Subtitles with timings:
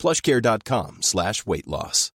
[0.00, 2.10] plushcare.com slash weight loss.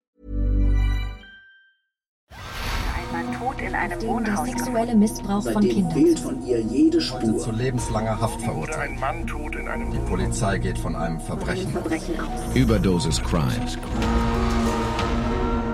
[3.13, 4.47] Ein Tod in einem Der Wohnhaus.
[4.49, 5.93] sexuelle Missbrauch von Kindern.
[5.93, 8.91] fehlt von ihr jede Heute zu lebenslanger Haft verurteilt.
[8.93, 11.71] Ein Mann tot in einem Die Polizei geht von einem Verbrechen.
[11.73, 12.55] Verbrechen aus.
[12.55, 13.67] Überdosis Crime.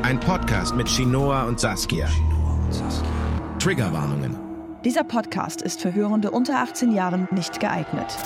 [0.02, 2.09] Ein Podcast mit Chinoa und Saskia.
[3.59, 4.36] Triggerwarnungen.
[4.84, 8.16] Dieser Podcast ist für Hörende unter 18 Jahren nicht geeignet.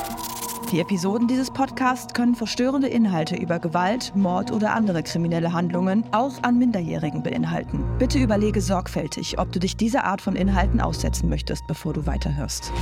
[0.70, 6.40] Die Episoden dieses Podcasts können verstörende Inhalte über Gewalt, Mord oder andere kriminelle Handlungen auch
[6.44, 7.84] an Minderjährigen beinhalten.
[7.98, 12.72] Bitte überlege sorgfältig, ob du dich dieser Art von Inhalten aussetzen möchtest, bevor du weiterhörst.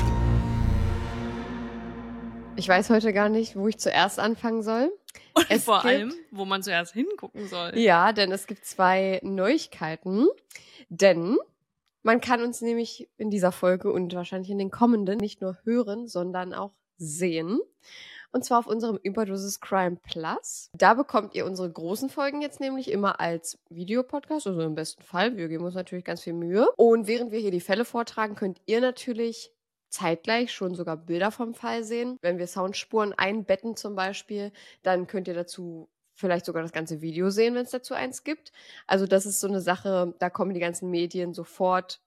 [2.56, 4.92] Ich weiß heute gar nicht, wo ich zuerst anfangen soll.
[5.32, 7.72] Und Es vor gibt- allem, wo man zuerst hingucken soll.
[7.78, 10.26] Ja, denn es gibt zwei Neuigkeiten.
[10.90, 11.38] Denn
[12.02, 16.06] man kann uns nämlich in dieser Folge und wahrscheinlich in den kommenden nicht nur hören,
[16.06, 17.60] sondern auch sehen.
[18.30, 20.70] Und zwar auf unserem Überdosis Crime Plus.
[20.74, 25.36] Da bekommt ihr unsere großen Folgen jetzt nämlich immer als Videopodcast, also im besten Fall.
[25.36, 26.68] Wir geben uns natürlich ganz viel Mühe.
[26.76, 29.52] Und während wir hier die Fälle vortragen, könnt ihr natürlich
[29.88, 32.18] zeitgleich schon sogar Bilder vom Fall sehen.
[32.20, 37.30] Wenn wir Soundspuren einbetten zum Beispiel, dann könnt ihr dazu vielleicht sogar das ganze Video
[37.30, 38.52] sehen, wenn es dazu eins gibt.
[38.86, 42.00] Also das ist so eine Sache, da kommen die ganzen Medien sofort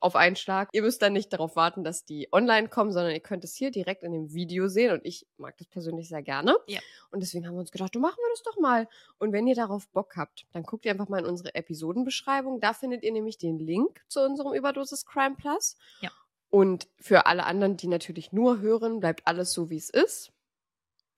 [0.00, 0.68] auf einen Schlag.
[0.72, 3.70] Ihr müsst dann nicht darauf warten, dass die online kommen, sondern ihr könnt es hier
[3.70, 6.56] direkt in dem Video sehen und ich mag das persönlich sehr gerne.
[6.66, 6.80] Ja.
[7.10, 8.88] Und deswegen haben wir uns gedacht, du machen wir das doch mal.
[9.18, 12.60] Und wenn ihr darauf Bock habt, dann guckt ihr einfach mal in unsere Episodenbeschreibung.
[12.60, 15.76] Da findet ihr nämlich den Link zu unserem Überdosis Crime Plus.
[16.00, 16.10] Ja.
[16.50, 20.32] Und für alle anderen, die natürlich nur hören, bleibt alles so, wie es ist.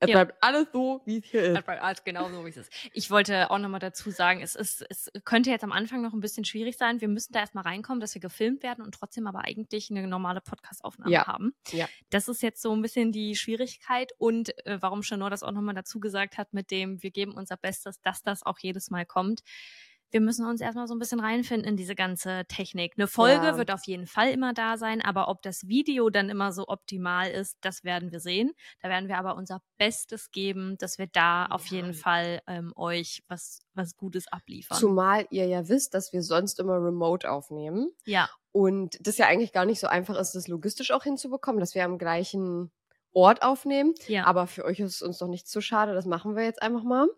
[0.01, 0.23] Es Ja.
[0.25, 1.69] bleibt alles so, wie es hier ist.
[1.69, 2.73] Als genau so wie es ist.
[2.93, 6.21] Ich wollte auch nochmal dazu sagen, es ist, es könnte jetzt am Anfang noch ein
[6.21, 7.01] bisschen schwierig sein.
[7.01, 10.41] Wir müssen da erstmal reinkommen, dass wir gefilmt werden und trotzdem aber eigentlich eine normale
[10.41, 11.27] Podcast-Aufnahme Ja.
[11.27, 11.55] haben.
[11.71, 11.89] Ja.
[12.11, 15.75] Das ist jetzt so ein bisschen die Schwierigkeit und äh, warum Chanor das auch nochmal
[15.75, 19.43] dazu gesagt hat mit dem, wir geben unser Bestes, dass das auch jedes Mal kommt.
[20.15, 22.93] Wir müssen uns erstmal so ein bisschen reinfinden in diese ganze Technik.
[22.97, 23.59] Eine Folge Ja.
[23.59, 27.29] wird auf jeden Fall immer da sein, aber ob das Video dann immer so optimal
[27.33, 28.53] ist, das werden wir sehen.
[28.81, 33.25] Da werden wir aber unser Bestes geben, dass wir da auf jeden Fall ähm, euch
[33.27, 34.79] was, was Gutes abliefern.
[34.79, 37.91] Zumal ihr ja wisst, dass wir sonst immer remote aufnehmen.
[38.05, 41.75] ja, Und das ja eigentlich gar nicht so einfach ist, das logistisch auch hinzubekommen, dass
[41.75, 42.71] wir am gleichen
[43.13, 43.95] Ort aufnehmen.
[44.07, 44.27] ja.
[44.27, 45.93] Aber für euch ist es uns doch nicht zu schade.
[45.93, 47.09] Das machen wir jetzt einfach mal.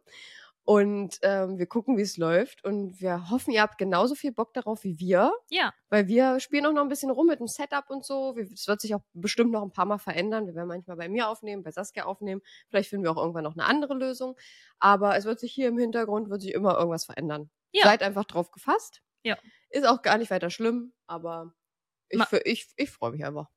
[0.68, 2.64] Und ähm, wir gucken, wie es läuft.
[2.64, 5.32] Und wir hoffen, ihr habt genauso viel Bock darauf wie wir.
[5.48, 8.36] ja, Weil wir spielen auch noch ein bisschen rum mit dem Setup und so.
[8.36, 10.44] Es wird sich auch bestimmt noch ein paar Mal verändern.
[10.46, 12.42] Wir werden manchmal bei mir aufnehmen, bei Saskia aufnehmen.
[12.68, 14.36] Vielleicht finden wir auch irgendwann noch eine andere Lösung.
[14.80, 17.48] Aber es wird sich hier im Hintergrund, wird sich immer irgendwas verändern.
[17.72, 17.84] Ja.
[17.84, 19.02] Seid einfach drauf gefasst.
[19.22, 19.38] Ja.
[19.70, 21.54] Ist auch gar nicht weiter schlimm, aber
[22.08, 23.48] ich, Ma- ich, ich freue mich einfach.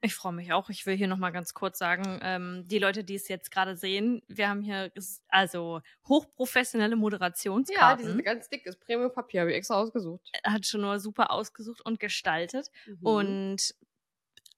[0.00, 0.70] Ich freue mich auch.
[0.70, 4.22] Ich will hier nochmal ganz kurz sagen, ähm, die Leute, die es jetzt gerade sehen,
[4.28, 4.92] wir haben hier
[5.28, 8.06] also hochprofessionelle Ja, Moderationskarten.
[8.06, 10.30] dieses ganz dickes Premium-Papier habe ich extra ausgesucht.
[10.44, 12.70] hat schon nur super ausgesucht und gestaltet.
[12.86, 12.98] Mhm.
[13.06, 13.74] Und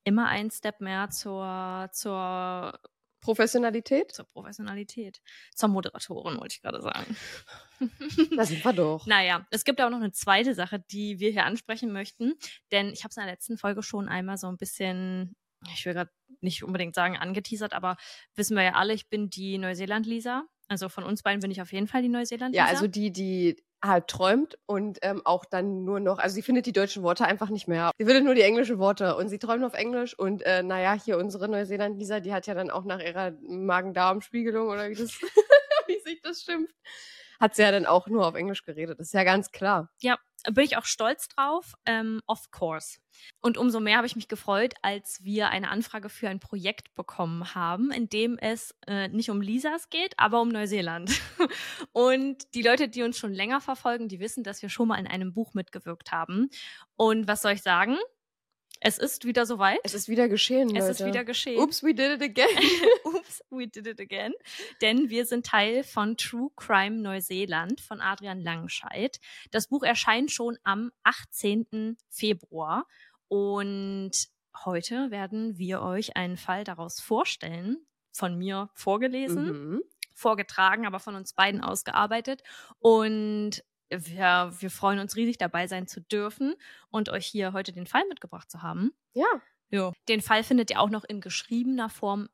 [0.04, 2.78] immer ein Step mehr zur, zur,
[3.20, 4.12] Professionalität?
[4.12, 5.20] zur Professionalität.
[5.54, 7.16] Zur Moderatorin, wollte ich gerade sagen.
[8.36, 9.06] Da sind wir doch.
[9.06, 12.34] Naja, es gibt auch noch eine zweite Sache, die wir hier ansprechen möchten.
[12.72, 15.34] Denn ich habe es in der letzten Folge schon einmal so ein bisschen,
[15.72, 16.10] ich will gerade
[16.42, 17.96] nicht unbedingt sagen angeteasert, aber
[18.34, 20.44] wissen wir ja alle, ich bin die Neuseeland-Lisa.
[20.68, 22.64] Also von uns beiden bin ich auf jeden Fall die Neuseeland-Lisa.
[22.64, 26.66] Ja, also die, die halt träumt und ähm, auch dann nur noch, also sie findet
[26.66, 27.90] die deutschen Worte einfach nicht mehr.
[27.98, 31.18] Sie findet nur die englischen Worte und sie träumt auf Englisch und äh, naja, hier
[31.18, 35.20] unsere Neuseeland-Lisa, die hat ja dann auch nach ihrer Magen-Darm-Spiegelung oder wie das,
[35.86, 36.74] wie sich das schimpft,
[37.40, 39.00] hat sie ja dann auch nur auf Englisch geredet.
[39.00, 39.90] Das ist ja ganz klar.
[40.00, 42.98] Ja, bin ich auch stolz drauf, ähm, of course.
[43.40, 47.54] Und umso mehr habe ich mich gefreut, als wir eine Anfrage für ein Projekt bekommen
[47.54, 51.20] haben, in dem es äh, nicht um Lisas geht, aber um Neuseeland.
[51.92, 55.06] Und die Leute, die uns schon länger verfolgen, die wissen, dass wir schon mal in
[55.06, 56.50] einem Buch mitgewirkt haben.
[56.96, 57.96] Und was soll ich sagen?
[58.82, 59.78] Es ist wieder soweit.
[59.84, 60.90] Es ist wieder geschehen, Es Leute.
[60.90, 61.58] ist wieder geschehen.
[61.60, 62.48] Oops, we did it again.
[63.04, 64.32] Oops, we did it again.
[64.80, 69.20] Denn wir sind Teil von True Crime Neuseeland von Adrian Langenscheidt.
[69.50, 71.98] Das Buch erscheint schon am 18.
[72.08, 72.86] Februar.
[73.28, 74.12] Und
[74.64, 77.76] heute werden wir euch einen Fall daraus vorstellen,
[78.12, 79.44] von mir vorgelesen,
[79.74, 79.82] Mhm.
[80.14, 82.42] vorgetragen, aber von uns beiden ausgearbeitet.
[82.78, 86.54] Und wir, wir freuen uns riesig dabei sein zu dürfen
[86.90, 88.92] und euch hier heute den Fall mitgebracht zu haben.
[89.14, 89.28] Ja.
[89.70, 89.92] Ja.
[90.08, 92.28] Den Fall findet ihr auch noch in geschriebener Form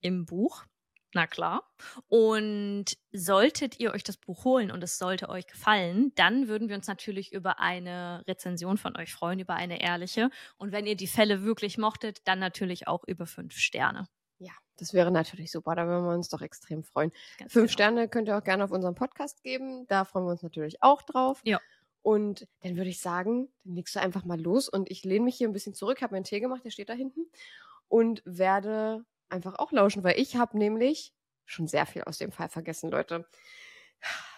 [0.00, 0.64] im Buch.
[1.12, 1.68] Na klar.
[2.06, 6.76] Und solltet ihr euch das Buch holen und es sollte euch gefallen, dann würden wir
[6.76, 10.30] uns natürlich über eine Rezension von euch freuen, über eine ehrliche.
[10.56, 14.06] Und wenn ihr die Fälle wirklich mochtet, dann natürlich auch über fünf Sterne.
[14.80, 15.74] Das wäre natürlich super.
[15.74, 17.12] Da würden wir uns doch extrem freuen.
[17.38, 17.72] Ganz Fünf genau.
[17.72, 19.86] Sterne könnt ihr auch gerne auf unserem Podcast geben.
[19.86, 21.40] Da freuen wir uns natürlich auch drauf.
[21.44, 21.60] Ja.
[22.02, 25.36] Und dann würde ich sagen, dann legst du einfach mal los und ich lehne mich
[25.36, 27.26] hier ein bisschen zurück, habe mir einen Tee gemacht, der steht da hinten
[27.88, 31.12] und werde einfach auch lauschen, weil ich habe nämlich
[31.44, 33.26] schon sehr viel aus dem Fall vergessen, Leute.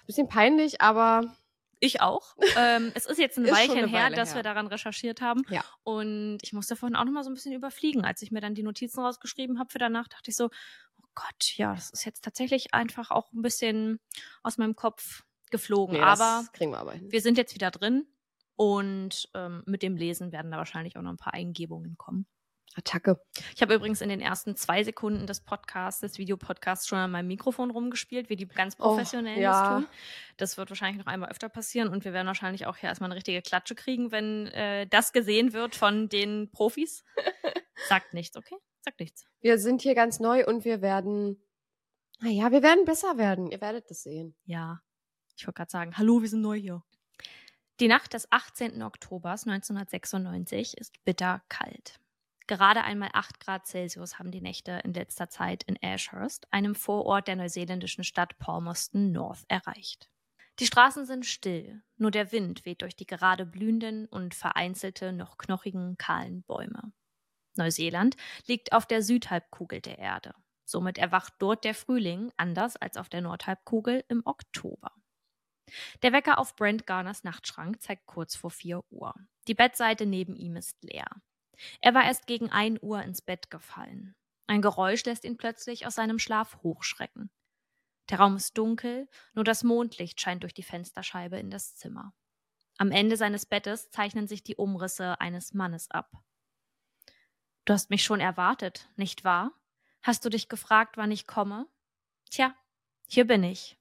[0.07, 1.37] Bisschen peinlich, aber
[1.85, 2.37] Ich auch.
[2.57, 4.37] ähm, es ist jetzt ein Ist Weilchen her, Weile dass her.
[4.37, 5.43] wir daran recherchiert haben.
[5.49, 5.65] Ja.
[5.83, 8.05] Und ich musste vorhin auch noch mal so ein bisschen überfliegen.
[8.05, 11.57] Als ich mir dann die Notizen rausgeschrieben habe für danach, dachte ich so, oh Gott,
[11.57, 13.99] ja, das ist jetzt tatsächlich einfach auch ein bisschen
[14.45, 15.97] aus meinem Kopf geflogen.
[15.97, 17.11] nee, Aber das kriegen wir aber hin.
[17.11, 18.07] wir sind jetzt wieder drin.
[18.55, 22.27] Und ähm, mit dem Lesen werden da wahrscheinlich auch noch ein paar Eingebungen kommen.
[22.75, 23.21] Attacke.
[23.55, 27.29] Ich habe übrigens in den ersten zwei Sekunden des Podcasts, des Videopodcasts, schon an meinem
[27.29, 29.53] Mikrofon rumgespielt, wie die ganz Oh, Professionellen ja.
[29.53, 29.89] das tun.
[30.37, 33.17] Das wird wahrscheinlich noch einmal öfter passieren und wir werden wahrscheinlich auch hier erstmal eine
[33.17, 37.05] richtige Klatsche kriegen, wenn äh, das gesehen wird von den Profis.
[37.89, 38.57] Sagt nichts, okay?
[38.81, 39.25] Sagt nichts.
[39.41, 41.43] Wir sind hier ganz neu und wir werden,
[42.21, 43.51] naja, wir werden besser werden.
[43.51, 44.35] Ihr werdet das sehen.
[44.45, 44.81] Ja.
[45.37, 46.83] Ich wollte gerade sagen, hallo, wir sind neu hier.
[47.81, 48.83] Die Nacht des 18.
[48.83, 51.99] Oktobers 1996 ist bitter kalt.
[52.53, 57.27] Gerade einmal 8 Grad Celsius haben die Nächte in letzter Zeit in Ashurst, einem Vorort
[57.27, 60.11] der neuseeländischen Stadt Palmerston North, erreicht.
[60.59, 65.39] Die Straßen sind still, nur der Wind weht durch die gerade blühenden und vereinzelte, noch
[65.39, 66.93] knochigen, kahlen Bäume.
[67.57, 70.35] Neuseeland liegt auf der Südhalbkugel der Erde.
[70.67, 74.93] Somit erwacht dort der Frühling anders als auf der Nordhalbkugel im Oktober.
[76.03, 79.15] Der Wecker auf Brent Garners Nachtschrank zeigt kurz vor 4 Uhr.
[79.49, 81.09] Die Bettseite neben ihm ist leer.
[81.81, 84.15] Er war erst gegen 1 Uhr ins Bett gefallen.
[84.47, 87.31] Ein Geräusch lässt ihn plötzlich aus seinem Schlaf hochschrecken.
[88.11, 92.13] Der Raum ist dunkel, nur das Mondlicht scheint durch die Fensterscheibe in das Zimmer.
[92.79, 96.11] Am Ende seines Bettes zeichnen sich die Umrisse eines Mannes ab.
[97.65, 99.53] Du hast mich schon erwartet, nicht wahr?
[100.03, 101.69] Hast du dich gefragt, wann ich komme?
[102.29, 102.55] Tja,
[103.07, 103.79] hier bin ich.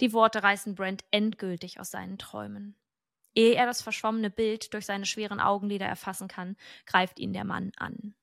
[0.00, 2.76] Die Worte reißen Brent endgültig aus seinen Träumen.
[3.34, 6.56] Ehe er das verschwommene Bild durch seine schweren Augenlider erfassen kann,
[6.86, 8.14] greift ihn der Mann an.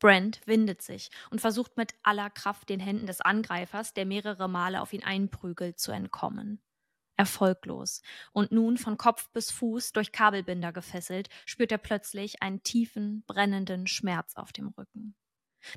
[0.00, 4.80] Brent windet sich und versucht mit aller Kraft den Händen des Angreifers, der mehrere Male
[4.80, 6.60] auf ihn einprügelt, zu entkommen.
[7.16, 8.02] Erfolglos.
[8.32, 13.86] Und nun von Kopf bis Fuß durch Kabelbinder gefesselt, spürt er plötzlich einen tiefen, brennenden
[13.86, 15.14] Schmerz auf dem Rücken.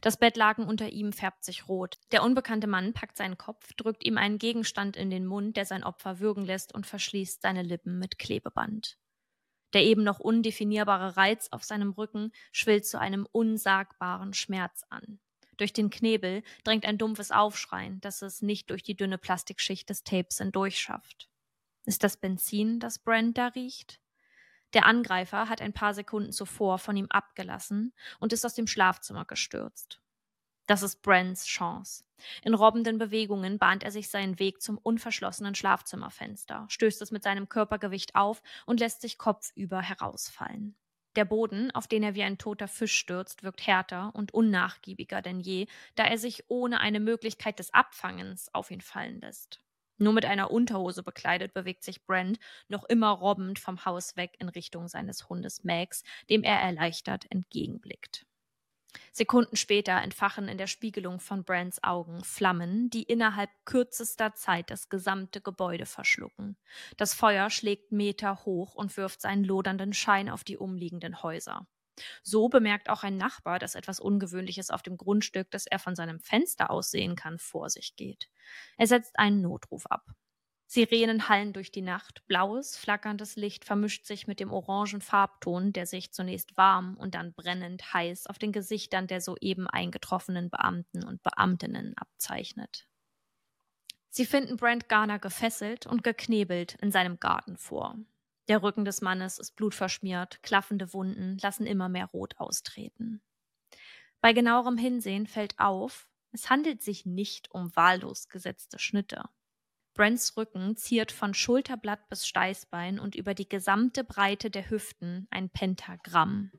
[0.01, 1.97] Das Bettlaken unter ihm färbt sich rot.
[2.11, 5.83] Der unbekannte Mann packt seinen Kopf, drückt ihm einen Gegenstand in den Mund, der sein
[5.83, 8.97] Opfer würgen lässt und verschließt seine Lippen mit Klebeband.
[9.73, 15.19] Der eben noch undefinierbare Reiz auf seinem Rücken schwillt zu einem unsagbaren Schmerz an.
[15.57, 20.03] Durch den Knebel drängt ein dumpfes Aufschreien, das es nicht durch die dünne Plastikschicht des
[20.03, 21.29] Tapes hindurchschafft.
[21.85, 23.99] Ist das Benzin, das Brand da riecht?
[24.75, 29.23] Der Angreifer hat ein paar Sekunden zuvor von ihm abgelassen und ist aus dem Schlafzimmer
[29.23, 30.01] gestürzt.
[30.67, 32.03] Das ist Brands Chance.
[32.43, 37.47] In robbenden Bewegungen bahnt er sich seinen Weg zum unverschlossenen Schlafzimmerfenster, stößt es mit seinem
[37.47, 40.75] Körpergewicht auf und lässt sich kopfüber herausfallen.
[41.15, 45.39] Der Boden, auf den er wie ein toter Fisch stürzt, wirkt härter und unnachgiebiger denn
[45.39, 49.61] je, da er sich ohne eine Möglichkeit des Abfangens auf ihn fallen lässt.
[49.97, 54.49] Nur mit einer Unterhose bekleidet bewegt sich Brent noch immer robbend vom Haus weg in
[54.49, 58.25] Richtung seines Hundes Max, dem er erleichtert entgegenblickt.
[59.11, 64.89] Sekunden später entfachen in der Spiegelung von Brands Augen Flammen, die innerhalb kürzester Zeit das
[64.89, 66.57] gesamte Gebäude verschlucken.
[66.97, 71.67] Das Feuer schlägt Meter hoch und wirft seinen lodernden Schein auf die umliegenden Häuser.
[72.23, 76.19] So bemerkt auch ein Nachbar, dass etwas Ungewöhnliches auf dem Grundstück, das er von seinem
[76.19, 78.29] Fenster aus sehen kann, vor sich geht.
[78.77, 80.05] Er setzt einen Notruf ab.
[80.67, 85.85] Sirenen hallen durch die Nacht, blaues, flackerndes Licht vermischt sich mit dem orangen Farbton, der
[85.85, 91.21] sich zunächst warm und dann brennend heiß auf den Gesichtern der soeben eingetroffenen Beamten und
[91.21, 92.87] Beamtinnen abzeichnet.
[94.09, 97.97] Sie finden Brent Garner gefesselt und geknebelt in seinem Garten vor.
[98.47, 103.21] Der Rücken des Mannes ist blutverschmiert, klaffende Wunden lassen immer mehr Rot austreten.
[104.21, 109.23] Bei genauerem Hinsehen fällt auf, es handelt sich nicht um wahllos gesetzte Schnitte.
[109.93, 115.49] Brents Rücken ziert von Schulterblatt bis Steißbein und über die gesamte Breite der Hüften ein
[115.49, 116.51] Pentagramm.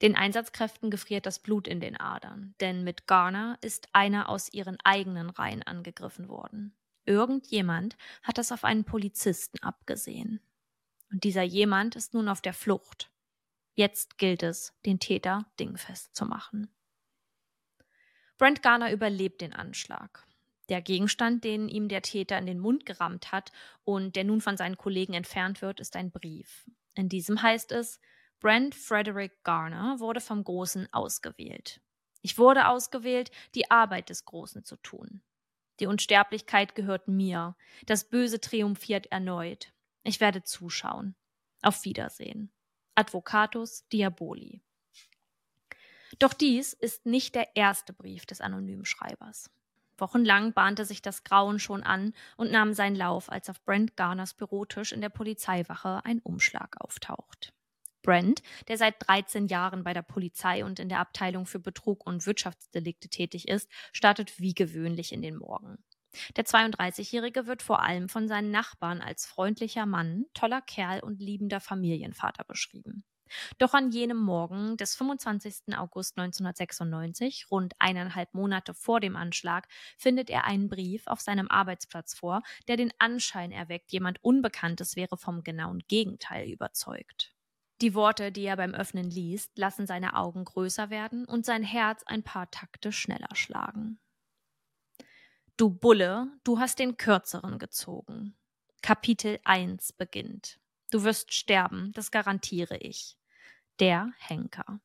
[0.00, 4.78] Den Einsatzkräften gefriert das Blut in den Adern, denn mit Garner ist einer aus ihren
[4.84, 6.74] eigenen Reihen angegriffen worden.
[7.04, 10.40] Irgendjemand hat das auf einen Polizisten abgesehen.
[11.10, 13.10] Und dieser jemand ist nun auf der Flucht.
[13.74, 16.74] Jetzt gilt es, den Täter dingfest zu machen.
[18.38, 20.26] Brent Garner überlebt den Anschlag.
[20.68, 23.52] Der Gegenstand, den ihm der Täter in den Mund gerammt hat
[23.84, 26.68] und der nun von seinen Kollegen entfernt wird, ist ein Brief.
[26.94, 28.00] In diesem heißt es,
[28.40, 31.80] Brent Frederick Garner wurde vom Großen ausgewählt.
[32.20, 35.22] Ich wurde ausgewählt, die Arbeit des Großen zu tun.
[35.80, 37.54] Die Unsterblichkeit gehört mir.
[37.86, 39.72] Das Böse triumphiert erneut.
[40.06, 41.16] Ich werde zuschauen.
[41.62, 42.52] Auf Wiedersehen.
[42.94, 44.62] Advocatus Diaboli.
[46.20, 49.50] Doch dies ist nicht der erste Brief des anonymen Schreibers.
[49.98, 54.34] Wochenlang bahnte sich das Grauen schon an und nahm seinen Lauf, als auf Brent Garners
[54.34, 57.52] Bürotisch in der Polizeiwache ein Umschlag auftaucht.
[58.02, 62.26] Brent, der seit 13 Jahren bei der Polizei und in der Abteilung für Betrug und
[62.26, 65.82] Wirtschaftsdelikte tätig ist, startet wie gewöhnlich in den Morgen.
[66.36, 71.60] Der 32-Jährige wird vor allem von seinen Nachbarn als freundlicher Mann, toller Kerl und liebender
[71.60, 73.04] Familienvater beschrieben.
[73.58, 75.76] Doch an jenem Morgen des 25.
[75.76, 82.14] August 1996, rund eineinhalb Monate vor dem Anschlag, findet er einen Brief auf seinem Arbeitsplatz
[82.14, 87.32] vor, der den Anschein erweckt, jemand Unbekanntes wäre vom genauen Gegenteil überzeugt.
[87.82, 92.04] Die Worte, die er beim Öffnen liest, lassen seine Augen größer werden und sein Herz
[92.06, 93.98] ein paar Takte schneller schlagen.
[95.58, 98.36] Du Bulle, du hast den Kürzeren gezogen.
[98.82, 100.60] Kapitel 1 beginnt.
[100.90, 103.16] Du wirst sterben, das garantiere ich.
[103.80, 104.80] Der Henker.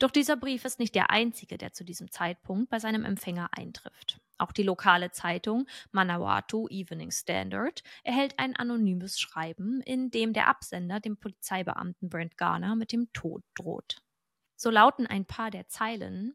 [0.00, 4.20] Doch dieser Brief ist nicht der einzige, der zu diesem Zeitpunkt bei seinem Empfänger eintrifft.
[4.38, 10.98] Auch die lokale Zeitung Manawatu Evening Standard erhält ein anonymes Schreiben, in dem der Absender
[10.98, 14.02] dem Polizeibeamten Brent Garner mit dem Tod droht.
[14.56, 16.34] So lauten ein paar der Zeilen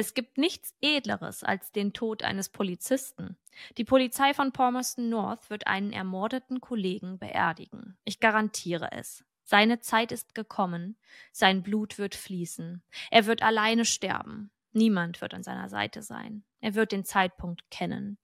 [0.00, 3.36] es gibt nichts Edleres als den Tod eines Polizisten.
[3.76, 7.98] Die Polizei von Palmerston North wird einen ermordeten Kollegen beerdigen.
[8.04, 9.26] Ich garantiere es.
[9.44, 10.96] Seine Zeit ist gekommen.
[11.32, 12.82] Sein Blut wird fließen.
[13.10, 14.50] Er wird alleine sterben.
[14.72, 16.44] Niemand wird an seiner Seite sein.
[16.60, 18.16] Er wird den Zeitpunkt kennen.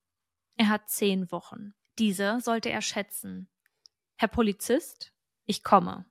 [0.56, 1.74] Er hat zehn Wochen.
[1.98, 3.50] Diese sollte er schätzen.
[4.16, 5.12] Herr Polizist,
[5.44, 6.06] ich komme.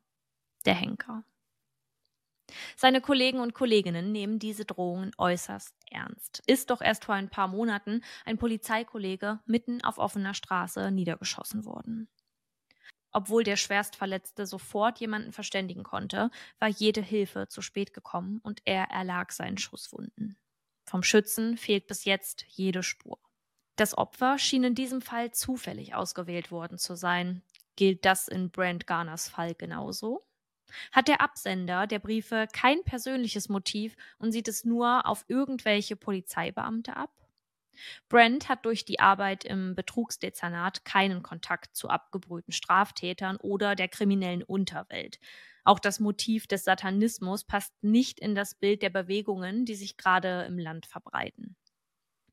[0.65, 1.23] Der Henker.
[2.75, 6.43] Seine Kollegen und Kolleginnen nehmen diese Drohungen äußerst ernst.
[6.45, 12.07] Ist doch erst vor ein paar Monaten ein Polizeikollege mitten auf offener Straße niedergeschossen worden.
[13.11, 18.89] Obwohl der Schwerstverletzte sofort jemanden verständigen konnte, war jede Hilfe zu spät gekommen und er
[18.91, 20.37] erlag seinen Schusswunden.
[20.85, 23.17] Vom Schützen fehlt bis jetzt jede Spur.
[23.77, 27.41] Das Opfer schien in diesem Fall zufällig ausgewählt worden zu sein.
[27.77, 30.25] Gilt das in Brent Garners Fall genauso?
[30.91, 36.95] Hat der Absender der Briefe kein persönliches Motiv und sieht es nur auf irgendwelche Polizeibeamte
[36.95, 37.11] ab?
[38.09, 44.43] Brent hat durch die Arbeit im Betrugsdezernat keinen Kontakt zu abgebrühten Straftätern oder der kriminellen
[44.43, 45.19] Unterwelt.
[45.63, 50.43] Auch das Motiv des Satanismus passt nicht in das Bild der Bewegungen, die sich gerade
[50.43, 51.55] im Land verbreiten.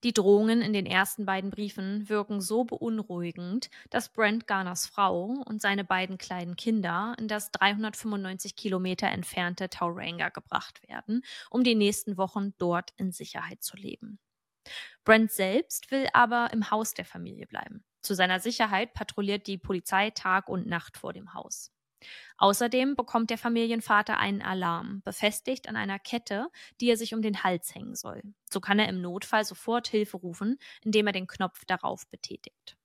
[0.04, 5.62] Die Drohungen in den ersten beiden Briefen wirken so beunruhigend, dass Brent Garners Frau und
[5.62, 12.16] seine beiden kleinen Kinder in das 395 Kilometer entfernte Tauranga gebracht werden, um die nächsten
[12.16, 14.18] Wochen dort in Sicherheit zu leben.
[15.04, 17.84] Brent selbst will aber im Haus der Familie bleiben.
[18.00, 21.71] Zu seiner Sicherheit patrouilliert die Polizei Tag und Nacht vor dem Haus.
[22.38, 26.48] Außerdem bekommt der Familienvater einen Alarm, befestigt an einer Kette,
[26.80, 28.22] die er sich um den Hals hängen soll.
[28.50, 32.76] So kann er im Notfall sofort Hilfe rufen, indem er den Knopf darauf betätigt.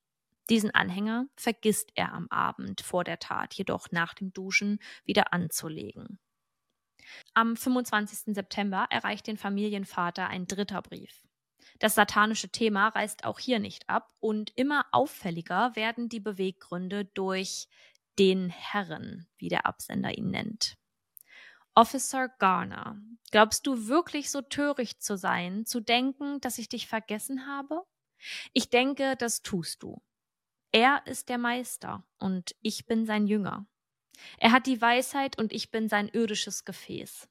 [0.50, 6.19] Diesen Anhänger vergisst er am Abend vor der Tat jedoch nach dem Duschen wieder anzulegen.
[7.33, 8.33] Am 25.
[8.33, 11.27] September erreicht den Familienvater ein dritter Brief.
[11.79, 17.67] Das satanische Thema reißt auch hier nicht ab und immer auffälliger werden die Beweggründe durch
[18.19, 20.77] den Herren, wie der Absender ihn nennt.
[21.75, 23.00] Officer Garner,
[23.31, 27.83] glaubst du wirklich so töricht zu sein, zu denken, dass ich dich vergessen habe?
[28.53, 30.01] Ich denke, das tust du.
[30.71, 33.67] Er ist der Meister und ich bin sein Jünger.
[34.38, 37.29] Er hat die Weisheit und ich bin sein irdisches Gefäß.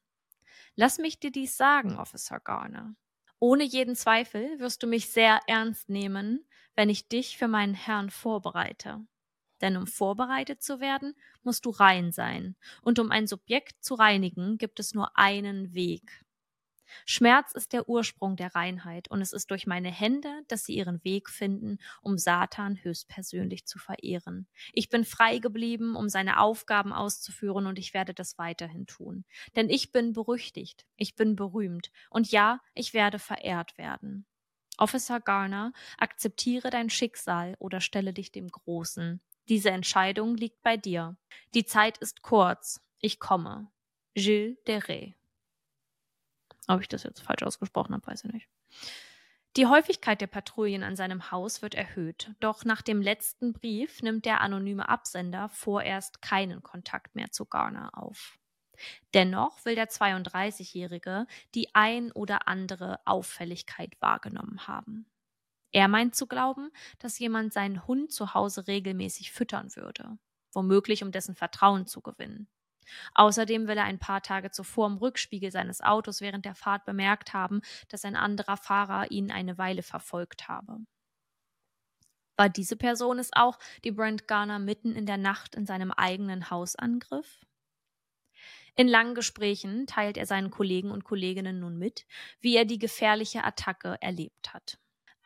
[0.76, 2.95] Lass mich dir dies sagen, Officer Garner.
[3.38, 8.11] Ohne jeden Zweifel wirst du mich sehr ernst nehmen, wenn ich dich für meinen Herrn
[8.11, 9.07] vorbereite.
[9.61, 12.57] Denn um vorbereitet zu werden, musst du rein sein.
[12.83, 16.23] Und um ein Subjekt zu reinigen, gibt es nur einen Weg.
[17.05, 21.03] Schmerz ist der Ursprung der Reinheit und es ist durch meine Hände, dass sie ihren
[21.05, 24.47] Weg finden, um Satan höchstpersönlich zu verehren.
[24.73, 29.25] Ich bin frei geblieben, um seine Aufgaben auszuführen und ich werde das weiterhin tun.
[29.57, 34.27] Denn ich bin berüchtigt, ich bin berühmt und ja, ich werde verehrt werden.
[34.79, 39.21] Officer Garner, akzeptiere dein Schicksal oder stelle dich dem Großen.
[39.49, 41.17] Diese Entscheidung liegt bei dir.
[41.55, 42.81] Die Zeit ist kurz.
[43.00, 43.71] Ich komme.
[44.15, 45.15] Gilles Deray.
[46.69, 48.49] Ob ich das jetzt falsch ausgesprochen habe, weiß ich nicht.
[49.57, 54.26] Die Häufigkeit der Patrouillen an seinem Haus wird erhöht, doch nach dem letzten Brief nimmt
[54.26, 58.38] der anonyme Absender vorerst keinen Kontakt mehr zu Garner auf.
[59.15, 65.07] Dennoch will der 32-Jährige die ein oder andere Auffälligkeit wahrgenommen haben.
[65.76, 70.16] Er meint zu glauben, dass jemand seinen Hund zu Hause regelmäßig füttern würde,
[70.54, 72.49] womöglich um dessen Vertrauen zu gewinnen.
[73.12, 77.35] Außerdem will er ein paar Tage zuvor im Rückspiegel seines Autos während der Fahrt bemerkt
[77.35, 80.78] haben, dass ein anderer Fahrer ihn eine Weile verfolgt habe.
[82.38, 86.49] War diese Person es auch, die Brent Garner mitten in der Nacht in seinem eigenen
[86.49, 87.45] Haus angriff?
[88.76, 92.06] In langen Gesprächen teilt er seinen Kollegen und Kolleginnen nun mit,
[92.40, 94.78] wie er die gefährliche Attacke erlebt hat.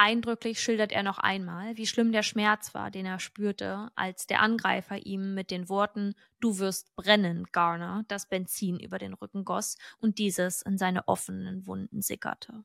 [0.02, 4.40] Eindrücklich schildert er noch einmal, wie schlimm der Schmerz war, den er spürte, als der
[4.40, 9.76] Angreifer ihm mit den Worten Du wirst brennen, Garner, das Benzin über den Rücken goss
[9.99, 12.64] und dieses in seine offenen Wunden sickerte.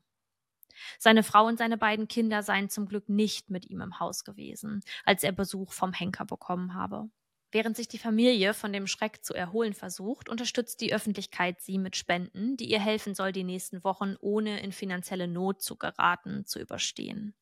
[0.98, 4.82] Seine Frau und seine beiden Kinder seien zum Glück nicht mit ihm im Haus gewesen,
[5.04, 7.10] als er Besuch vom Henker bekommen habe.
[7.56, 11.96] Während sich die Familie von dem Schreck zu erholen versucht, unterstützt die Öffentlichkeit sie mit
[11.96, 16.60] Spenden, die ihr helfen soll, die nächsten Wochen ohne in finanzielle Not zu geraten, zu
[16.60, 17.34] überstehen.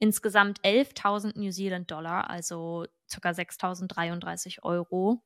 [0.00, 3.30] Insgesamt 11.000 New Zealand Dollar, also ca.
[3.30, 5.22] 6.033 Euro,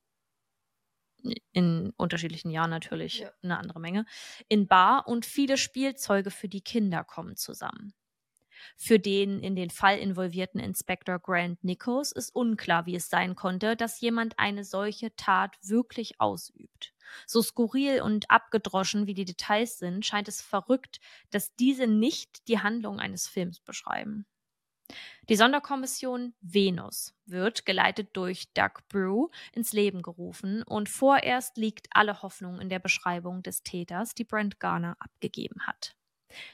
[1.53, 3.31] in unterschiedlichen Jahren natürlich ja.
[3.43, 4.05] eine andere Menge,
[4.49, 7.95] in Bar und viele Spielzeuge für die Kinder kommen zusammen.
[8.77, 13.77] Für den in den Fall involvierten Inspektor Grant Nichols ist unklar, wie es sein konnte,
[13.77, 16.95] dass jemand eine solche Tat wirklich ausübt.
[17.27, 22.61] So skurril und abgedroschen wie die Details sind, scheint es verrückt, dass diese nicht die
[22.61, 24.27] Handlung eines Films beschreiben.
[25.29, 32.23] Die Sonderkommission Venus wird, geleitet durch Doug Brew, ins Leben gerufen und vorerst liegt alle
[32.23, 35.97] Hoffnung in der Beschreibung des Täters, die Brent Garner abgegeben hat.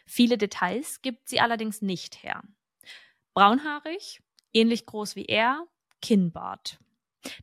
[0.07, 2.43] Viele Details gibt sie allerdings nicht her.
[3.35, 4.21] Braunhaarig,
[4.53, 5.67] ähnlich groß wie er,
[6.01, 6.79] Kinnbart.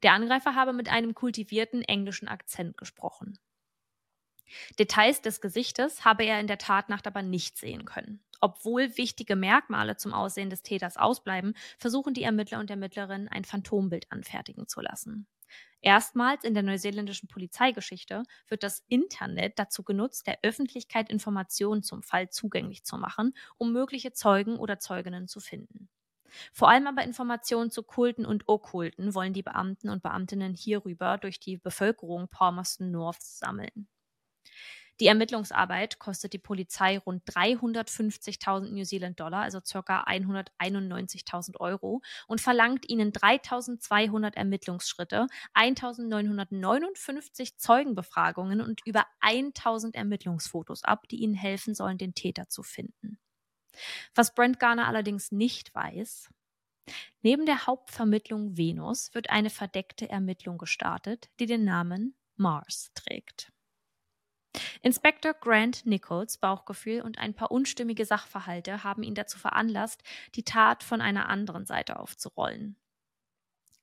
[0.03, 3.39] Der Angreifer habe mit einem kultivierten englischen Akzent gesprochen.
[4.77, 8.23] Details des Gesichtes habe er in der Tatnacht aber nicht sehen können.
[8.41, 14.11] Obwohl wichtige Merkmale zum Aussehen des Täters ausbleiben, versuchen die Ermittler und Ermittlerinnen, ein Phantombild
[14.11, 15.27] anfertigen zu lassen.
[15.81, 22.29] Erstmals in der neuseeländischen Polizeigeschichte wird das Internet dazu genutzt, der Öffentlichkeit Informationen zum Fall
[22.29, 25.89] zugänglich zu machen, um mögliche Zeugen oder Zeuginnen zu finden.
[26.53, 31.39] Vor allem aber Informationen zu Kulten und Okkulten wollen die Beamten und Beamtinnen hierüber durch
[31.39, 33.87] die Bevölkerung Palmerston North sammeln.
[34.99, 40.03] Die Ermittlungsarbeit kostet die Polizei rund 350.000 New Zealand Dollar, also ca.
[40.03, 51.21] 191.000 Euro, und verlangt ihnen 3.200 Ermittlungsschritte, 1.959 Zeugenbefragungen und über 1.000 Ermittlungsfotos ab, die
[51.21, 53.19] ihnen helfen sollen, den Täter zu finden.
[54.15, 56.29] Was Brent Garner allerdings nicht weiß,
[57.21, 63.51] Neben der Hauptvermittlung Venus wird eine verdeckte Ermittlung gestartet, die den Namen Mars trägt.
[64.81, 70.03] Inspektor Grant Nichols Bauchgefühl und ein paar unstimmige Sachverhalte haben ihn dazu veranlasst,
[70.35, 72.75] die Tat von einer anderen Seite aufzurollen.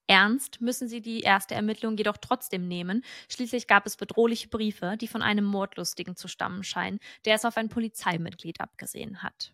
[0.09, 3.05] Ernst müssen sie die erste Ermittlung jedoch trotzdem nehmen.
[3.29, 7.57] Schließlich gab es bedrohliche Briefe, die von einem Mordlustigen zu stammen scheinen, der es auf
[7.57, 9.52] ein Polizeimitglied abgesehen hat.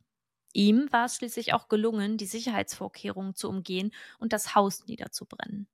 [0.53, 5.67] Ihm war es schließlich auch gelungen, die Sicherheitsvorkehrungen zu umgehen und das Haus niederzubrennen.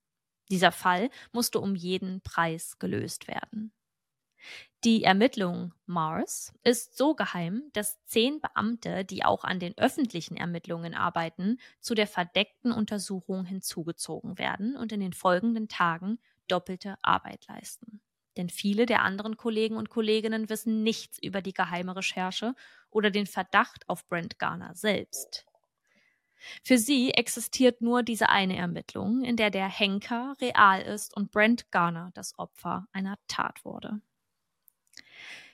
[0.51, 3.73] Dieser Fall musste um jeden Preis gelöst werden.
[4.85, 10.95] Die Ermittlung Mars ist so geheim, dass zehn Beamte, die auch an den öffentlichen Ermittlungen
[10.95, 18.01] arbeiten, zu der verdeckten Untersuchung hinzugezogen werden und in den folgenden Tagen doppelte Arbeit leisten.
[18.37, 22.55] Denn viele der anderen Kollegen und Kolleginnen wissen nichts über die geheime Recherche
[22.89, 25.45] oder den Verdacht auf Brent Garner selbst.
[26.63, 31.73] Für sie existiert nur diese eine Ermittlung, in der der Henker real ist und Brent
[31.73, 34.01] Garner das Opfer einer Tat wurde.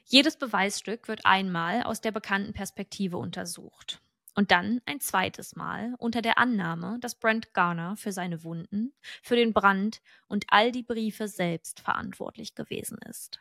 [0.07, 4.01] Jedes Beweisstück wird einmal aus der bekannten Perspektive untersucht.
[4.35, 9.37] Und dann ein zweites Mal unter der Annahme, dass Brent Garner für seine Wunden, für
[9.37, 13.41] den Brand und all die Briefe selbst verantwortlich gewesen ist.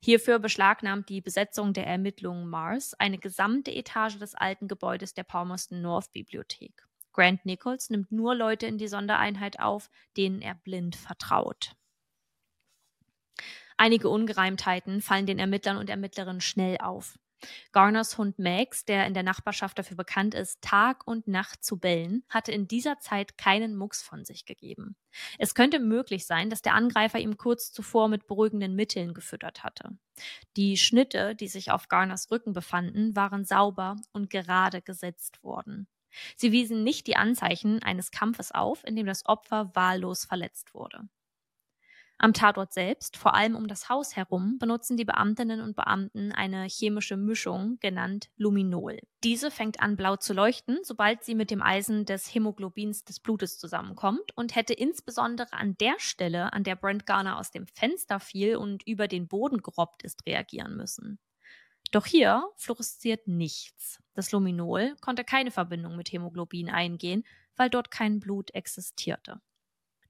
[0.00, 5.82] Hierfür beschlagnahmt die Besetzung der Ermittlungen Mars eine gesamte Etage des alten Gebäudes der Palmerston
[5.82, 6.86] North Bibliothek.
[7.12, 11.72] Grant Nichols nimmt nur Leute in die Sondereinheit auf, denen er blind vertraut.
[13.78, 17.16] Einige Ungereimtheiten fallen den Ermittlern und Ermittlerinnen schnell auf.
[17.70, 22.24] Garners Hund Max, der in der Nachbarschaft dafür bekannt ist, Tag und Nacht zu bellen,
[22.28, 24.96] hatte in dieser Zeit keinen Mucks von sich gegeben.
[25.38, 29.90] Es könnte möglich sein, dass der Angreifer ihm kurz zuvor mit beruhigenden Mitteln gefüttert hatte.
[30.56, 35.86] Die Schnitte, die sich auf Garners Rücken befanden, waren sauber und gerade gesetzt worden.
[36.36, 41.08] Sie wiesen nicht die Anzeichen eines Kampfes auf, in dem das Opfer wahllos verletzt wurde.
[42.20, 46.64] Am Tatort selbst, vor allem um das Haus herum, benutzen die Beamtinnen und Beamten eine
[46.64, 48.98] chemische Mischung, genannt Luminol.
[49.22, 53.56] Diese fängt an blau zu leuchten, sobald sie mit dem Eisen des Hämoglobins des Blutes
[53.58, 58.56] zusammenkommt und hätte insbesondere an der Stelle, an der Brent Garner aus dem Fenster fiel
[58.56, 61.20] und über den Boden gerobbt ist, reagieren müssen.
[61.92, 64.02] Doch hier fluoresziert nichts.
[64.14, 69.40] Das Luminol konnte keine Verbindung mit Hämoglobin eingehen, weil dort kein Blut existierte.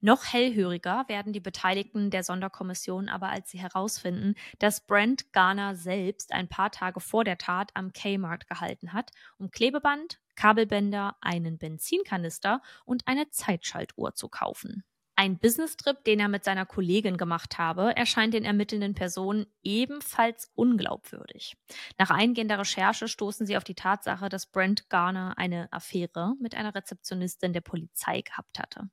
[0.01, 6.31] Noch hellhöriger werden die Beteiligten der Sonderkommission aber, als sie herausfinden, dass Brent Garner selbst
[6.31, 12.61] ein paar Tage vor der Tat am Kmart gehalten hat, um Klebeband, Kabelbänder, einen Benzinkanister
[12.85, 14.85] und eine Zeitschaltuhr zu kaufen.
[15.17, 21.57] Ein Business-Trip, den er mit seiner Kollegin gemacht habe, erscheint den ermittelnden Personen ebenfalls unglaubwürdig.
[21.97, 26.73] Nach eingehender Recherche stoßen sie auf die Tatsache, dass Brent Garner eine Affäre mit einer
[26.73, 28.89] Rezeptionistin der Polizei gehabt hatte.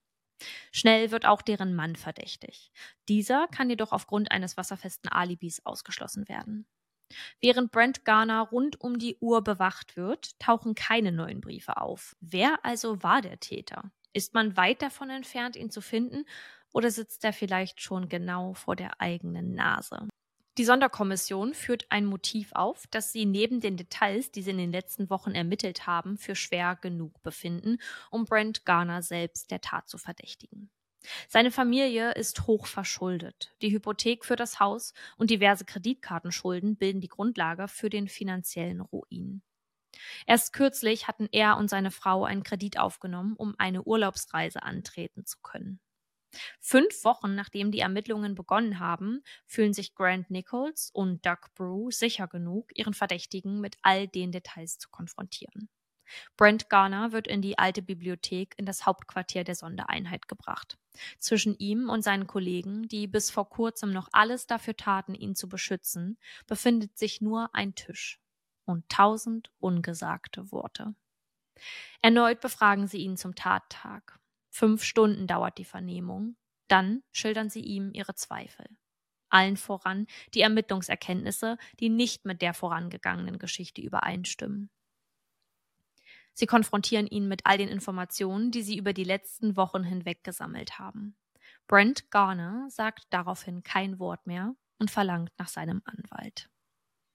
[0.73, 2.71] Schnell wird auch deren Mann verdächtig.
[3.09, 6.67] Dieser kann jedoch aufgrund eines wasserfesten Alibis ausgeschlossen werden.
[7.41, 12.17] Während Brent Garner rund um die Uhr bewacht wird, tauchen keine neuen Briefe auf.
[12.21, 13.91] Wer also war der Täter?
[14.13, 16.25] Ist man weit davon entfernt, ihn zu finden,
[16.73, 20.09] oder sitzt er vielleicht schon genau vor der eigenen Nase?
[20.59, 24.73] Die Sonderkommission führt ein Motiv auf, das sie neben den Details, die sie in den
[24.73, 27.77] letzten Wochen ermittelt haben, für schwer genug befinden,
[28.11, 30.71] um Brent Garner selbst der Tat zu verdächtigen.
[31.29, 33.55] Seine Familie ist hoch verschuldet.
[33.61, 39.43] Die Hypothek für das Haus und diverse Kreditkartenschulden bilden die Grundlage für den finanziellen Ruin.
[40.27, 45.39] Erst kürzlich hatten er und seine Frau einen Kredit aufgenommen, um eine Urlaubsreise antreten zu
[45.43, 45.81] können.
[46.61, 52.29] Fünf Wochen nachdem die Ermittlungen begonnen haben, fühlen sich Grant Nichols und Doug Brew sicher
[52.29, 55.69] genug, ihren Verdächtigen mit all den Details zu konfrontieren.
[56.37, 60.79] Brent Garner wird in die alte Bibliothek in das Hauptquartier der Sondereinheit gebracht.
[61.19, 65.49] Zwischen ihm und seinen Kollegen, die bis vor kurzem noch alles dafür taten, ihn zu
[65.49, 68.21] beschützen, befindet sich nur ein Tisch
[68.65, 70.95] und tausend ungesagte Worte.
[72.03, 74.19] Erneut befragen sie ihn zum Tattag.
[74.57, 76.35] Fünf Stunden dauert die Vernehmung.
[76.67, 78.65] Dann schildern sie ihm ihre Zweifel.
[79.29, 84.71] Allen voran die Ermittlungserkenntnisse, die nicht mit der vorangegangenen Geschichte übereinstimmen.
[86.33, 90.79] Sie konfrontieren ihn mit all den Informationen, die sie über die letzten Wochen hinweg gesammelt
[90.79, 91.19] haben.
[91.67, 96.49] Brent Garner sagt daraufhin kein Wort mehr und verlangt nach seinem Anwalt.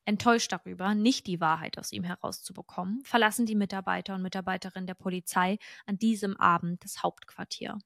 [0.05, 5.59] Enttäuscht darüber, nicht die Wahrheit aus ihm herauszubekommen, verlassen die Mitarbeiter und Mitarbeiterinnen der Polizei
[5.85, 7.77] an diesem Abend das Hauptquartier.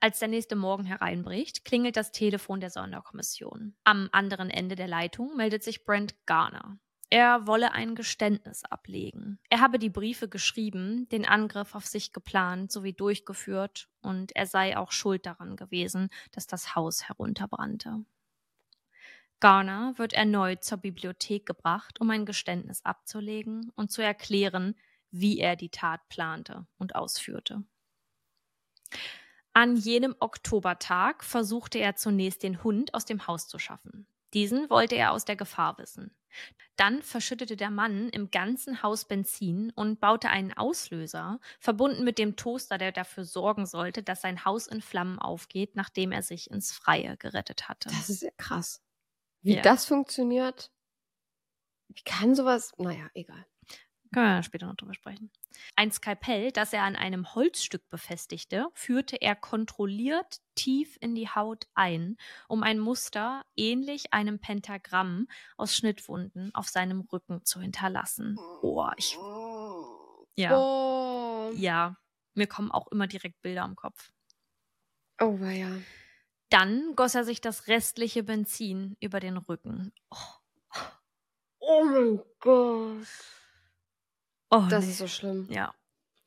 [0.00, 3.74] Als der nächste Morgen hereinbricht, klingelt das Telefon der Sonderkommission.
[3.84, 6.78] Am anderen Ende der Leitung meldet sich Brent Garner.
[7.10, 9.38] Er wolle ein Geständnis ablegen.
[9.48, 14.76] Er habe die Briefe geschrieben, den Angriff auf sich geplant sowie durchgeführt und er sei
[14.76, 18.04] auch schuld daran gewesen, dass das Haus herunterbrannte.
[19.40, 24.74] Garner wird erneut zur Bibliothek gebracht, um ein Geständnis abzulegen und zu erklären,
[25.10, 27.64] wie er die Tat plante und ausführte.
[29.52, 34.06] An jenem Oktobertag versuchte er zunächst den Hund aus dem Haus zu schaffen.
[34.34, 36.16] Diesen wollte er aus der Gefahr wissen.
[36.74, 42.34] Dann verschüttete der Mann im ganzen Haus Benzin und baute einen Auslöser, verbunden mit dem
[42.34, 46.72] Toaster, der dafür sorgen sollte, dass sein Haus in Flammen aufgeht, nachdem er sich ins
[46.72, 47.90] Freie gerettet hatte.
[47.90, 48.83] Das ist ja krass.
[49.44, 49.62] Wie Ja.
[49.62, 50.72] das funktioniert,
[51.88, 53.46] wie kann sowas, naja, egal.
[54.12, 55.30] Können wir später noch drüber sprechen.
[55.76, 61.66] Ein Skalpell, das er an einem Holzstück befestigte, führte er kontrolliert tief in die Haut
[61.74, 62.16] ein,
[62.48, 68.42] um ein Muster ähnlich einem Pentagramm aus Schnittwunden auf seinem Rücken zu hinterlassen.
[68.62, 69.20] Oh, ich,
[70.36, 71.96] ja, Oh, ja,
[72.34, 74.12] mir kommen auch immer direkt Bilder im Kopf.
[75.20, 75.82] oh weia.
[76.54, 79.92] Dann goss er sich das restliche Benzin über den Rücken.
[80.10, 80.78] Oh,
[81.58, 83.08] Oh mein Gott.
[84.50, 84.90] oh Das nee.
[84.92, 85.48] ist so schlimm.
[85.50, 85.74] Ja.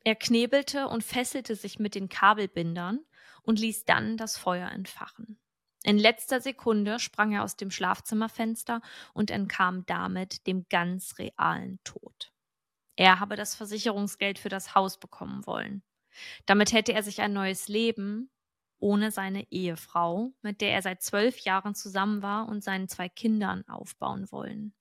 [0.04, 3.00] Er knebelte und fesselte sich mit den Kabelbindern
[3.42, 5.38] und ließ dann das Feuer entfachen.
[5.82, 8.82] In letzter Sekunde sprang er aus dem Schlafzimmerfenster
[9.14, 12.34] und entkam damit dem ganz realen Tod.
[12.96, 15.82] Er habe das Versicherungsgeld für das Haus bekommen wollen.
[16.44, 18.30] Damit hätte er sich ein neues Leben
[18.78, 23.66] ohne seine Ehefrau, mit der er seit zwölf Jahren zusammen war und seinen zwei Kindern
[23.68, 24.72] aufbauen wollen.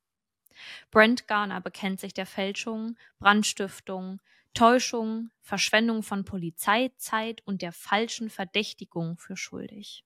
[0.92, 4.22] Brent Garner bekennt sich der Fälschung, Brandstiftung,
[4.54, 10.04] Täuschung, Verschwendung von Polizeizeit und der falschen Verdächtigung für schuldig.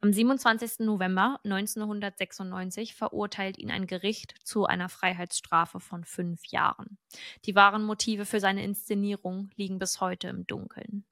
[0.00, 0.80] Am 27.
[0.80, 6.98] November 1996 verurteilt ihn ein Gericht zu einer Freiheitsstrafe von fünf Jahren.
[7.44, 11.04] Die wahren Motive für seine Inszenierung liegen bis heute im Dunkeln.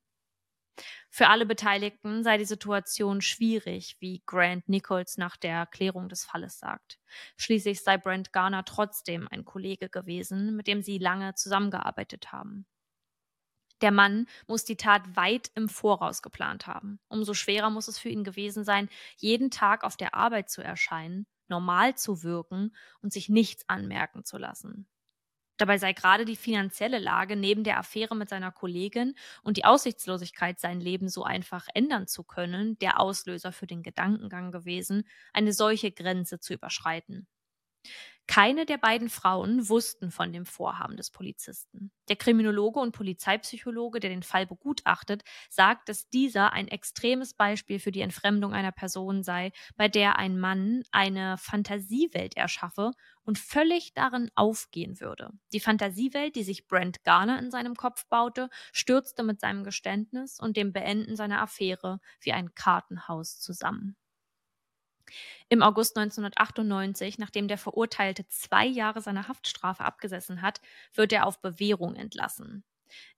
[1.10, 6.58] Für alle Beteiligten sei die Situation schwierig, wie Grant Nichols nach der Erklärung des Falles
[6.58, 6.98] sagt.
[7.36, 12.66] Schließlich sei Brent Garner trotzdem ein Kollege gewesen, mit dem sie lange zusammengearbeitet haben.
[13.80, 17.00] Der Mann muss die Tat weit im Voraus geplant haben.
[17.08, 21.26] Umso schwerer muss es für ihn gewesen sein, jeden Tag auf der Arbeit zu erscheinen,
[21.48, 24.86] normal zu wirken und sich nichts anmerken zu lassen.
[25.60, 30.58] Dabei sei gerade die finanzielle Lage neben der Affäre mit seiner Kollegin und die Aussichtslosigkeit,
[30.58, 35.92] sein Leben so einfach ändern zu können, der Auslöser für den Gedankengang gewesen, eine solche
[35.92, 37.28] Grenze zu überschreiten.
[38.30, 41.90] Keine der beiden Frauen wussten von dem Vorhaben des Polizisten.
[42.08, 47.90] Der Kriminologe und Polizeipsychologe, der den Fall begutachtet, sagt, dass dieser ein extremes Beispiel für
[47.90, 52.92] die Entfremdung einer Person sei, bei der ein Mann eine Fantasiewelt erschaffe
[53.24, 55.32] und völlig darin aufgehen würde.
[55.52, 60.56] Die Fantasiewelt, die sich Brent Garner in seinem Kopf baute, stürzte mit seinem Geständnis und
[60.56, 63.96] dem Beenden seiner Affäre wie ein Kartenhaus zusammen.
[65.48, 70.60] Im August 1998, nachdem der Verurteilte zwei Jahre seiner Haftstrafe abgesessen hat,
[70.94, 72.64] wird er auf Bewährung entlassen.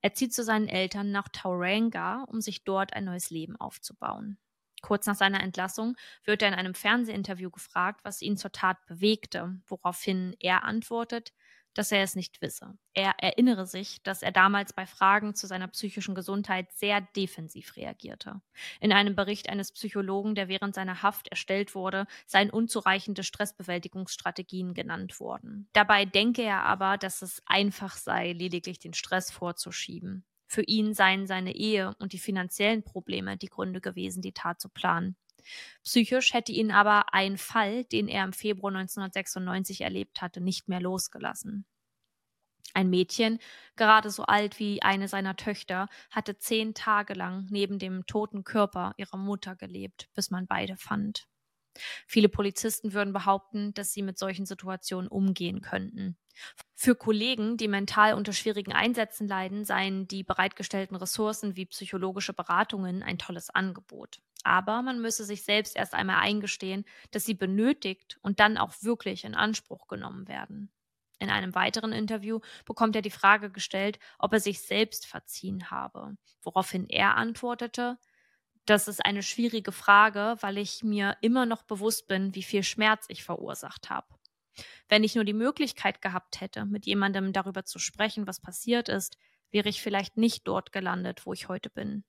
[0.01, 4.39] Er zieht zu seinen Eltern nach Tauranga, um sich dort ein neues Leben aufzubauen.
[4.83, 9.61] Kurz nach seiner Entlassung wird er in einem Fernsehinterview gefragt, was ihn zur Tat bewegte,
[9.67, 11.33] woraufhin er antwortet,
[11.75, 12.77] dass er es nicht wisse.
[12.95, 18.41] Er erinnere sich, dass er damals bei Fragen zu seiner psychischen Gesundheit sehr defensiv reagierte.
[18.81, 25.21] In einem Bericht eines Psychologen, der während seiner Haft erstellt wurde, seien unzureichende Stressbewältigungsstrategien genannt
[25.21, 25.69] worden.
[25.73, 30.25] Dabei denke er aber, dass es einfach sei, lediglich den Stress vorzuschieben.
[30.53, 34.69] Für ihn seien seine Ehe und die finanziellen Probleme die Gründe gewesen, die Tat zu
[34.69, 35.17] planen.
[35.85, 40.81] Psychisch hätte ihn aber ein Fall, den er im Februar 1996 erlebt hatte, nicht mehr
[40.81, 41.67] losgelassen.
[42.75, 43.39] Ein Mädchen,
[43.77, 48.95] gerade so alt wie eine seiner Töchter, hatte zehn Tage lang neben dem toten Körper
[48.97, 51.27] ihrer Mutter gelebt, bis man beide fand.
[52.07, 56.17] Viele Polizisten würden behaupten, dass sie mit solchen Situationen umgehen könnten.
[56.75, 63.03] Für Kollegen, die mental unter schwierigen Einsätzen leiden, seien die bereitgestellten Ressourcen wie psychologische Beratungen
[63.03, 64.21] ein tolles Angebot.
[64.45, 69.25] Aber man müsse sich selbst erst einmal eingestehen, dass sie benötigt und dann auch wirklich
[69.25, 70.71] in Anspruch genommen werden.
[71.19, 76.17] In einem weiteren Interview bekommt er die Frage gestellt, ob er sich selbst verziehen habe,
[76.43, 77.99] woraufhin er antwortete,
[78.67, 83.07] das ist eine schwierige Frage, weil ich mir immer noch bewusst bin, wie viel Schmerz
[83.09, 84.07] ich verursacht habe.
[84.89, 89.17] Wenn ich nur die Möglichkeit gehabt hätte, mit jemandem darüber zu sprechen, was passiert ist,
[89.51, 92.05] wäre ich vielleicht nicht dort gelandet, wo ich heute bin.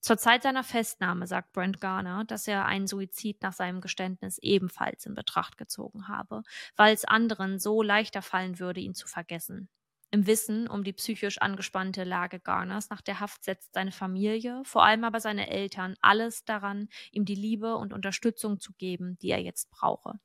[0.00, 5.06] Zur Zeit seiner Festnahme sagt Brent Garner, dass er einen Suizid nach seinem Geständnis ebenfalls
[5.06, 6.42] in Betracht gezogen habe,
[6.76, 9.68] weil es anderen so leichter fallen würde, ihn zu vergessen.
[10.10, 14.82] Im Wissen um die psychisch angespannte Lage Garners nach der Haft setzt seine Familie, vor
[14.84, 19.42] allem aber seine Eltern, alles daran, ihm die Liebe und Unterstützung zu geben, die er
[19.42, 20.18] jetzt brauche.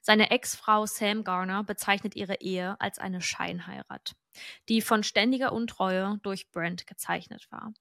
[0.00, 4.16] Seine Ex-Frau Sam Garner bezeichnet ihre Ehe als eine Scheinheirat,
[4.68, 7.74] die von ständiger Untreue durch Brent gezeichnet war.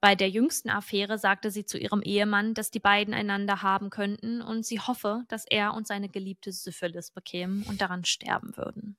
[0.00, 4.42] Bei der jüngsten Affäre sagte sie zu ihrem Ehemann, dass die beiden einander haben könnten
[4.42, 8.98] und sie hoffe, dass er und seine geliebte Syphilis bekämen und daran sterben würden.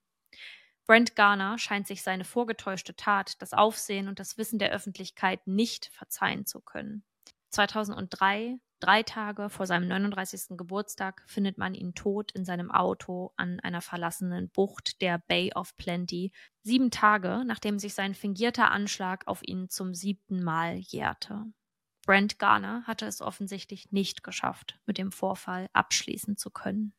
[0.85, 5.87] Brent Garner scheint sich seine vorgetäuschte Tat, das Aufsehen und das Wissen der Öffentlichkeit nicht
[5.87, 7.03] verzeihen zu können.
[7.49, 10.57] 2003, drei Tage vor seinem 39.
[10.57, 15.75] Geburtstag, findet man ihn tot in seinem Auto an einer verlassenen Bucht der Bay of
[15.77, 16.31] Plenty,
[16.63, 21.45] sieben Tage nachdem sich sein fingierter Anschlag auf ihn zum siebten Mal jährte.
[22.05, 26.93] Brent Garner hatte es offensichtlich nicht geschafft, mit dem Vorfall abschließen zu können.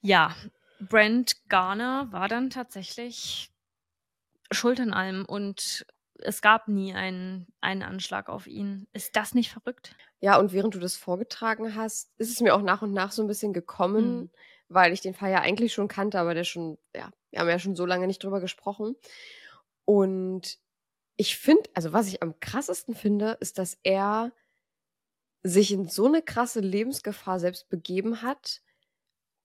[0.00, 0.34] Ja,
[0.78, 3.50] Brent Garner war dann tatsächlich
[4.52, 5.86] schuld an allem und
[6.18, 8.86] es gab nie einen, einen Anschlag auf ihn.
[8.92, 9.96] Ist das nicht verrückt?
[10.20, 13.22] Ja, und während du das vorgetragen hast, ist es mir auch nach und nach so
[13.22, 14.30] ein bisschen gekommen, mhm.
[14.68, 17.58] weil ich den Fall ja eigentlich schon kannte, aber der schon, ja, wir haben ja
[17.58, 18.96] schon so lange nicht drüber gesprochen.
[19.84, 20.58] Und
[21.16, 24.32] ich finde, also was ich am krassesten finde, ist, dass er
[25.42, 28.62] sich in so eine krasse Lebensgefahr selbst begeben hat,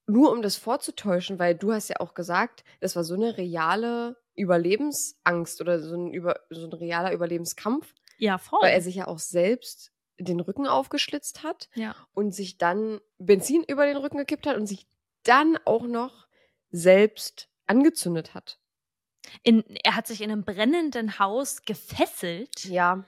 [0.07, 4.17] nur um das vorzutäuschen, weil du hast ja auch gesagt, das war so eine reale
[4.41, 8.61] Überlebensangst oder so ein, über, so ein realer Überlebenskampf, Ja, voll.
[8.63, 11.95] weil er sich ja auch selbst den Rücken aufgeschlitzt hat ja.
[12.13, 14.85] und sich dann Benzin über den Rücken gekippt hat und sich
[15.23, 16.27] dann auch noch
[16.69, 18.59] selbst angezündet hat.
[19.43, 23.03] In, er hat sich in einem brennenden Haus gefesselt, Ja.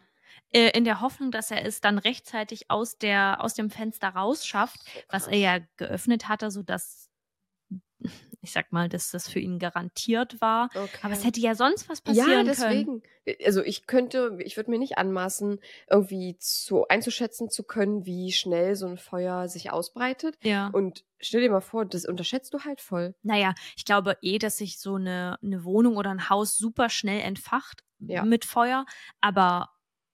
[0.52, 4.80] äh, in der Hoffnung, dass er es dann rechtzeitig aus, der, aus dem Fenster rausschafft,
[5.10, 7.10] was er ja geöffnet hatte, sodass,
[8.44, 10.70] ich sag mal, dass das für ihn garantiert war.
[10.76, 10.90] Okay.
[11.02, 12.48] Aber es hätte ja sonst was ja, passieren können.
[12.48, 13.04] deswegen.
[13.46, 18.76] Also ich könnte, ich würde mir nicht anmaßen, irgendwie zu einzuschätzen zu können, wie schnell
[18.76, 20.38] so ein Feuer sich ausbreitet.
[20.44, 20.68] Ja.
[20.74, 23.16] Und stell dir mal vor, das unterschätzt du halt voll.
[23.24, 27.22] Naja, ich glaube eh, dass sich so eine, eine Wohnung oder ein Haus super schnell
[27.22, 28.26] entfacht Ja.
[28.26, 28.86] mit Feuer,
[29.22, 29.70] aber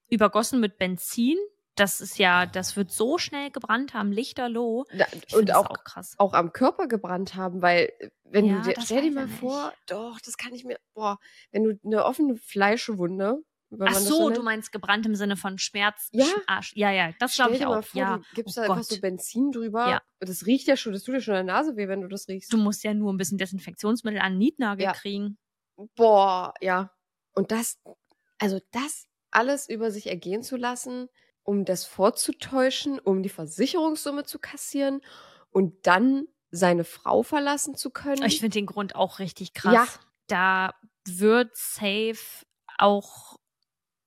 [0.07, 1.37] übergossen mit Benzin,
[1.79, 4.85] das ist ja, das wird so schnell gebrannt haben, lichterloh.
[5.27, 6.15] Ich und auch, auch krass.
[6.17, 9.39] auch am Körper gebrannt haben, weil äh, wenn Ja, du dir, stell dir mal nicht.
[9.39, 11.17] vor, doch, das kann ich mir, boah,
[11.51, 13.39] wenn du eine offene Fleischwunde,
[13.81, 16.09] Ach so, nennt, du meinst gebrannt im Sinne von Schmerz.
[16.11, 16.25] Ja.
[16.25, 16.71] Sch- Arsch.
[16.75, 17.83] Ja, ja, das glaube ich dir mal auch.
[17.83, 18.17] vor, ja.
[18.17, 19.87] du gibst Oh da einfach so Benzin drüber.
[19.87, 20.01] Ja.
[20.21, 22.27] Das riecht ja schon, das tut dir schon in der Nase weh, wenn du das
[22.27, 22.51] riechst.
[22.51, 24.93] Du musst ja nur ein bisschen Desinfektionsmittel an den Nietnagel Ja.
[24.93, 25.37] kriegen.
[25.95, 26.91] Boah, ja.
[27.35, 27.77] Und das,
[28.39, 31.07] also das alles über sich ergehen zu lassen,
[31.43, 35.01] um das vorzutäuschen, um die Versicherungssumme zu kassieren
[35.51, 38.23] und dann seine Frau verlassen zu können.
[38.23, 39.73] Ich finde den Grund auch richtig krass.
[39.73, 39.87] Ja.
[40.27, 40.73] Da
[41.07, 42.45] wird safe
[42.77, 43.37] auch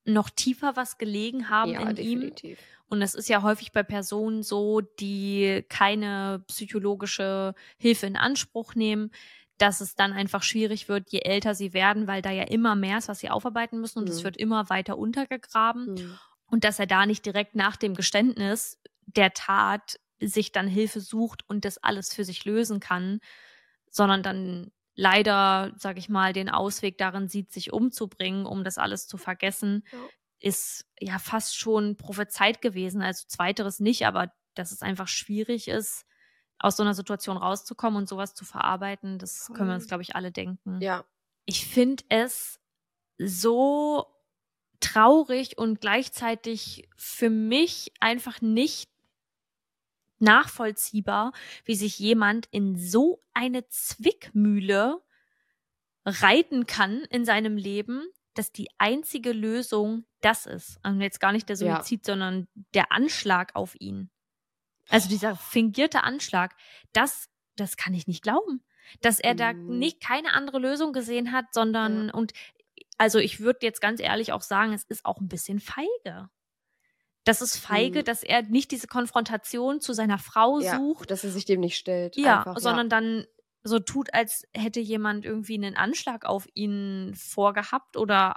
[0.05, 2.21] noch tiefer was gelegen haben ja, in ihm.
[2.21, 2.59] definitiv.
[2.89, 9.11] Und das ist ja häufig bei Personen so, die keine psychologische Hilfe in Anspruch nehmen,
[9.59, 12.99] dass es dann einfach schwierig wird, je älter sie werden, weil da ja immer mehr
[12.99, 14.25] ist, was sie aufarbeiten müssen und es Mhm.
[14.25, 15.97] wird immer weiter untergegraben.
[15.97, 16.19] Hm.
[16.53, 21.49] Und dass er da nicht direkt nach dem Geständnis der Tat sich dann Hilfe sucht
[21.49, 23.21] und das alles für sich lösen kann,
[23.91, 29.07] sondern dann leider, sag ich mal, den Ausweg darin sieht, sich umzubringen, um das alles
[29.07, 29.99] zu vergessen, Ja.
[30.41, 33.01] ist ja fast schon prophezeit gewesen.
[33.01, 36.05] Also zweiteres nicht, aber dass es einfach schwierig ist,
[36.59, 40.15] aus so einer Situation rauszukommen und sowas zu verarbeiten, das können wir uns, glaube ich,
[40.15, 40.83] alle denken.
[40.83, 41.05] Ja,
[41.47, 42.61] Ich finde es
[43.17, 44.07] so
[44.83, 48.91] traurig und gleichzeitig für mich einfach nicht
[50.19, 51.33] nachvollziehbar,
[51.65, 55.03] wie sich jemand in so eine Zwickmühle
[56.05, 60.79] reiten kann in seinem Leben, dass die einzige Lösung das ist.
[60.85, 61.77] Und jetzt gar nicht der Ja.
[61.77, 64.11] Suizid, sondern der Anschlag auf ihn.
[64.89, 66.55] Also dieser fingierte Anschlag,
[66.93, 68.63] das, das kann ich nicht glauben.
[69.01, 69.79] Dass er da Mhm.
[69.79, 72.33] nicht keine andere Lösung gesehen hat, sondern und
[72.99, 76.29] also ich würde jetzt ganz ehrlich auch sagen, es ist auch ein bisschen feige.
[77.25, 78.05] Das ist feige, Mhm.
[78.05, 81.11] dass er nicht diese Konfrontation zu seiner Frau ja, sucht.
[81.11, 82.17] dass er sich dem nicht stellt.
[82.17, 83.27] Ja, einfach, sondern dann
[83.65, 88.35] so tut, als hätte jemand irgendwie einen Anschlag auf ihn vorgehabt oder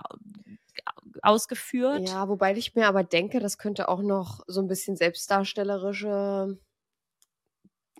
[1.23, 2.07] ausgeführt.
[2.07, 6.59] Ja, wobei ich mir aber denke, das könnte auch noch so ein bisschen selbstdarstellerische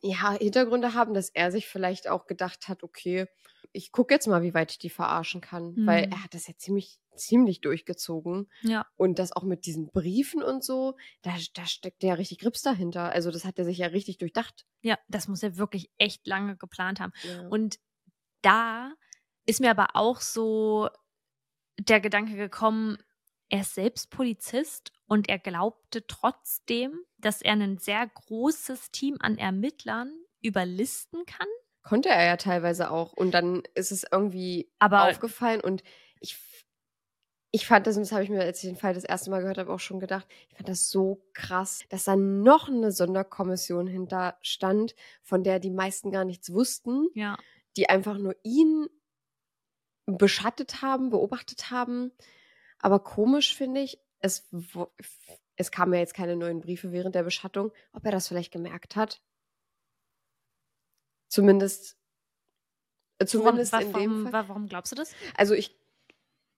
[0.04, 3.28] ja, Hintergründe haben, dass er sich vielleicht auch gedacht hat, okay,
[3.76, 5.76] ich gucke jetzt mal, wie weit ich die verarschen kann.
[5.86, 6.12] Weil Mhm.
[6.14, 8.50] er hat das ja ziemlich, ziemlich durchgezogen.
[8.62, 8.86] Ja.
[8.96, 13.12] Und das auch mit diesen Briefen und so, da, da steckt ja richtig Grips dahinter.
[13.12, 14.66] Also das hat er sich ja richtig durchdacht.
[14.82, 17.12] Ja, das muss er wirklich echt lange geplant haben.
[17.24, 17.48] Ja.
[17.48, 17.80] Und
[18.42, 18.94] da
[19.46, 20.90] ist mir aber auch so
[21.78, 22.98] der Gedanke gekommen,
[23.50, 29.38] er ist selbst Polizist und er glaubte trotzdem, dass er ein sehr großes Team an
[29.38, 30.12] Ermittlern
[30.42, 31.48] überlisten kann.
[31.86, 33.13] Konnte er ja teilweise auch.
[33.13, 35.84] Und dann ist es irgendwie Aber aufgefallen und
[36.19, 36.36] ich,
[37.52, 39.41] ich fand das, und das habe ich mir, als ich den Fall das erste Mal
[39.41, 43.86] gehört habe, auch schon gedacht, ich fand das so krass, dass da noch eine Sonderkommission
[43.86, 47.38] hinter stand, von der die meisten gar nichts wussten, ja,
[47.78, 48.88] die einfach nur ihn
[50.08, 52.12] beschattet haben, beobachtet haben.
[52.80, 54.50] Aber komisch finde ich, es,
[55.56, 58.95] es kamen ja jetzt keine neuen Briefe während der Beschattung, ob er das vielleicht gemerkt
[58.95, 59.21] hat.
[61.28, 61.98] Zumindest,
[63.20, 64.34] äh, zumindest warum, in wa- dem warum, Fall.
[64.34, 65.14] wa- warum glaubst du das?
[65.38, 65.76] Also ich,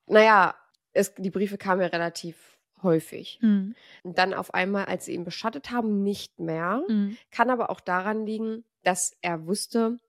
[0.08, 0.56] naja,
[0.94, 3.40] es, die Briefe kamen ja relativ häufig.
[3.42, 3.76] Hm.
[4.04, 6.84] Und dann auf einmal, als sie ihn beschattet haben, nicht mehr.
[6.88, 7.18] Hm.
[7.32, 10.00] Kann aber auch daran liegen, dass er wusste,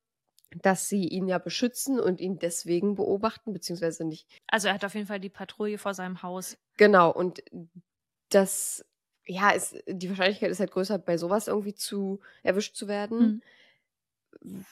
[0.63, 4.27] dass sie ihn ja beschützen und ihn deswegen beobachten, beziehungsweise nicht.
[4.47, 6.57] Also er hat auf jeden Fall die Patrouille vor seinem Haus.
[6.77, 7.43] Genau, und
[8.31, 8.85] das,
[9.27, 13.19] ja, ist, die Wahrscheinlichkeit ist halt größer, bei sowas irgendwie zu erwischt zu werden.
[13.21, 13.43] Hm.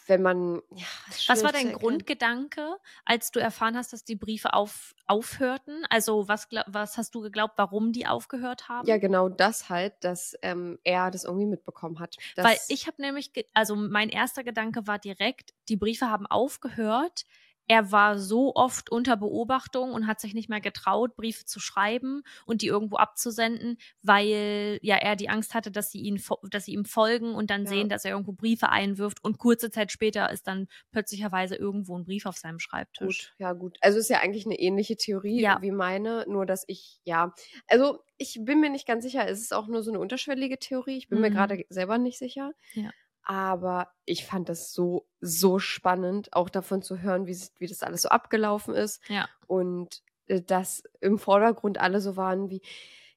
[0.07, 0.63] Wenn man.
[0.75, 0.87] Ja,
[1.29, 1.73] Was war dein.
[1.73, 5.85] Grundgedanke, als du erfahren hast, dass die Briefe auf, aufhörten?
[5.91, 8.87] Also was, was hast du geglaubt, warum die aufgehört haben?
[8.87, 12.17] Ja, genau das halt, dass ähm, er das irgendwie mitbekommen hat.
[12.37, 17.25] Weil ich habe nämlich, also mein erster Gedanke war direkt, die Briefe haben aufgehört.
[17.69, 22.23] Er war so oft unter Beobachtung und hat sich nicht mehr getraut, Briefe zu schreiben
[22.47, 26.73] und die irgendwo abzusenden, weil ja er die Angst hatte, dass sie ihn, dass sie
[26.75, 27.67] ihm folgen und dann Ja.
[27.67, 32.05] sehen, dass er irgendwo Briefe einwirft und kurze Zeit später ist dann plötzlicherweise irgendwo ein
[32.05, 33.31] Brief auf seinem Schreibtisch.
[33.31, 33.77] Gut, ja gut.
[33.83, 35.61] Also ist ja eigentlich eine ähnliche Theorie Ja.
[35.61, 37.35] wie meine, nur dass ich, ja,
[37.67, 40.97] also ich bin mir nicht ganz sicher, es ist auch nur so eine unterschwellige Theorie,
[40.97, 41.31] ich bin mir Mhm.
[41.31, 42.53] gerade selber nicht sicher.
[42.75, 42.93] Ja.
[43.29, 48.03] Aber ich fand das so, so spannend, auch davon zu hören, wie, wie das alles
[48.03, 49.03] so abgelaufen ist.
[49.09, 49.29] Ja.
[49.49, 52.63] Und äh, dass im Vordergrund alle so waren wie,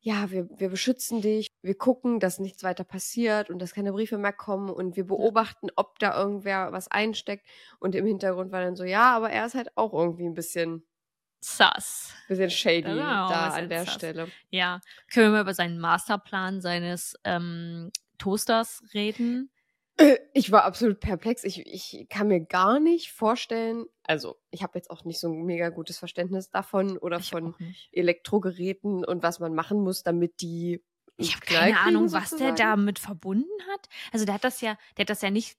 [0.01, 4.18] ja, wir, wir beschützen dich, wir gucken, dass nichts weiter passiert und dass keine Briefe
[4.18, 7.45] mehr kommen und wir beobachten, ob da irgendwer was einsteckt.
[7.80, 10.88] Und im Hintergrund war dann so, ja, aber er ist halt auch irgendwie ein bisschen,
[11.41, 12.16] Sass.
[12.28, 13.93] bisschen shady auch da an der sus.
[13.93, 14.28] Stelle.
[14.49, 14.82] Ja.
[15.14, 19.51] Können wir mal über seinen Masterplan seines ähm, Toasters reden?
[20.34, 21.43] Ich war absolut perplex.
[21.43, 25.43] Ich, ich kann mir gar nicht vorstellen, also ich habe jetzt auch nicht so ein
[25.43, 27.56] mega gutes Verständnis davon oder Ich von.
[27.91, 30.84] Elektrogeräten und was man machen muss, damit die.
[31.18, 32.56] Ich habe keine kriegen, Ahnung, was der sozusagen.
[32.56, 33.89] damit verbunden hat.
[34.14, 35.58] Also der hat das ja, der hat das ja nicht.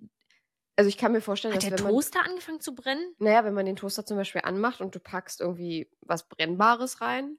[0.77, 3.15] Also ich kann mir vorstellen, Hat dass der wenn man, Toaster angefangen zu brennen?
[3.19, 7.39] naja, wenn man den Toaster zum Beispiel anmacht und du packst irgendwie was Brennbares rein,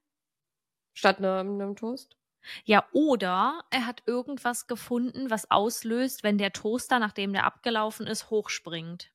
[0.93, 2.18] statt einem, einem Toast.
[2.66, 8.30] Ja, oder er hat irgendwas gefunden, was auslöst, wenn der Toaster, nachdem der abgelaufen ist,
[8.30, 9.12] hochspringt.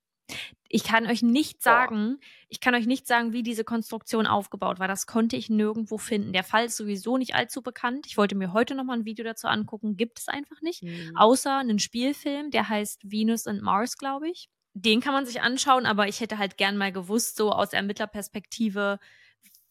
[0.69, 1.71] Ich kann euch nicht Boah.
[1.71, 2.19] sagen,
[2.49, 4.89] ich kann euch nicht sagen, wie diese Konstruktion aufgebaut war.
[4.89, 6.33] Das konnte ich nirgendwo finden.
[6.33, 8.07] Der Fall ist sowieso nicht allzu bekannt.
[8.07, 9.97] Ich wollte mir heute noch mal ein Video dazu angucken.
[9.97, 10.83] Gibt es einfach nicht.
[11.15, 14.51] Außer einen Spielfilm, der heißt Venus and Mars, glaube ich.
[14.75, 18.99] Den kann man sich anschauen, aber ich hätte halt gern mal gewusst, so aus Ermittlerperspektive,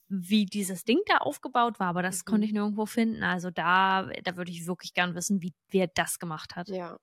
[0.07, 2.25] wie dieses Ding da aufgebaut war, aber das Mhm.
[2.25, 3.23] konnte ich nirgendwo finden.
[3.23, 6.69] Also da, da würde ich wirklich gern wissen, wie wer das gemacht hat.
[6.69, 6.97] Ja.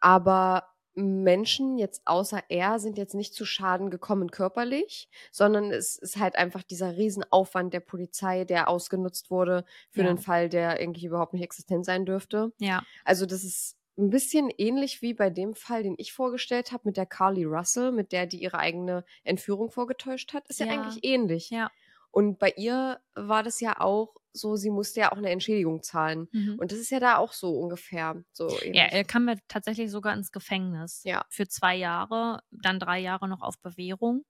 [0.00, 6.16] Aber Menschen jetzt außer er sind jetzt nicht zu Schaden gekommen körperlich, sondern es ist
[6.18, 10.08] halt einfach dieser Riesenaufwand der Polizei, der ausgenutzt wurde für Ja.
[10.08, 12.52] einen Fall, der eigentlich überhaupt nicht existent sein dürfte.
[12.58, 16.82] Ja, Also das ist ein bisschen ähnlich wie bei dem Fall, den ich vorgestellt habe
[16.86, 20.48] mit der Carly Russell, mit der die ihre eigene Entführung vorgetäuscht hat.
[20.48, 20.72] Ist ja, Ja.
[20.72, 21.50] eigentlich ähnlich.
[21.50, 21.70] ja.
[22.10, 26.28] Und bei ihr war das ja auch so, sie musste ja auch eine Entschädigung zahlen.
[26.32, 26.58] Mhm.
[26.58, 28.76] Und das ist ja da auch so ungefähr so ähnlich.
[28.76, 31.02] Ja, er kam ja tatsächlich sogar ins Gefängnis.
[31.04, 31.24] Ja.
[31.28, 34.24] Für zwei Jahre, dann drei Jahre noch auf Bewährung.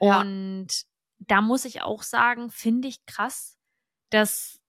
[0.00, 0.20] Ja.
[0.20, 0.68] Und
[1.18, 3.58] da muss ich auch sagen, finde ich krass,
[4.10, 4.60] dass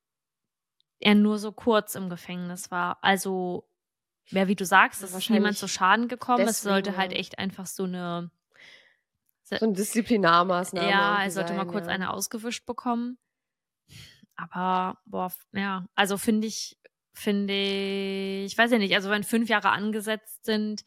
[0.99, 2.97] er nur so kurz im Gefängnis war.
[3.01, 3.67] Also,
[4.27, 6.41] ja, wie du sagst, es ist niemand zu Schaden gekommen.
[6.41, 8.31] es deswegen, sollte halt echt einfach so eine,
[9.57, 10.89] So eine Disziplinarmaßnahme.
[10.89, 11.93] ja, er sollte mal kurz ja.
[11.93, 13.17] eine ausgewischt bekommen.
[14.35, 16.77] Aber, boah, ja, also finde ich,
[17.13, 20.83] finde ich, ich weiß ja nicht, also wenn fünf Jahre angesetzt sind,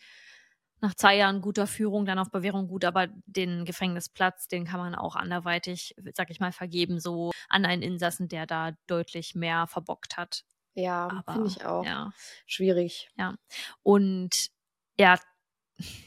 [0.81, 4.95] nach zwei Jahren guter Führung, dann auf Bewährung gut, aber den Gefängnisplatz, den kann man
[4.95, 10.17] auch anderweitig, sag ich mal, vergeben, so an einen Insassen, der da deutlich mehr verbockt
[10.17, 10.45] hat.
[10.75, 11.85] Ja, finde ich auch.
[11.85, 12.13] Ja.
[12.47, 13.11] Schwierig.
[13.83, 14.49] Und
[14.99, 15.19] ja,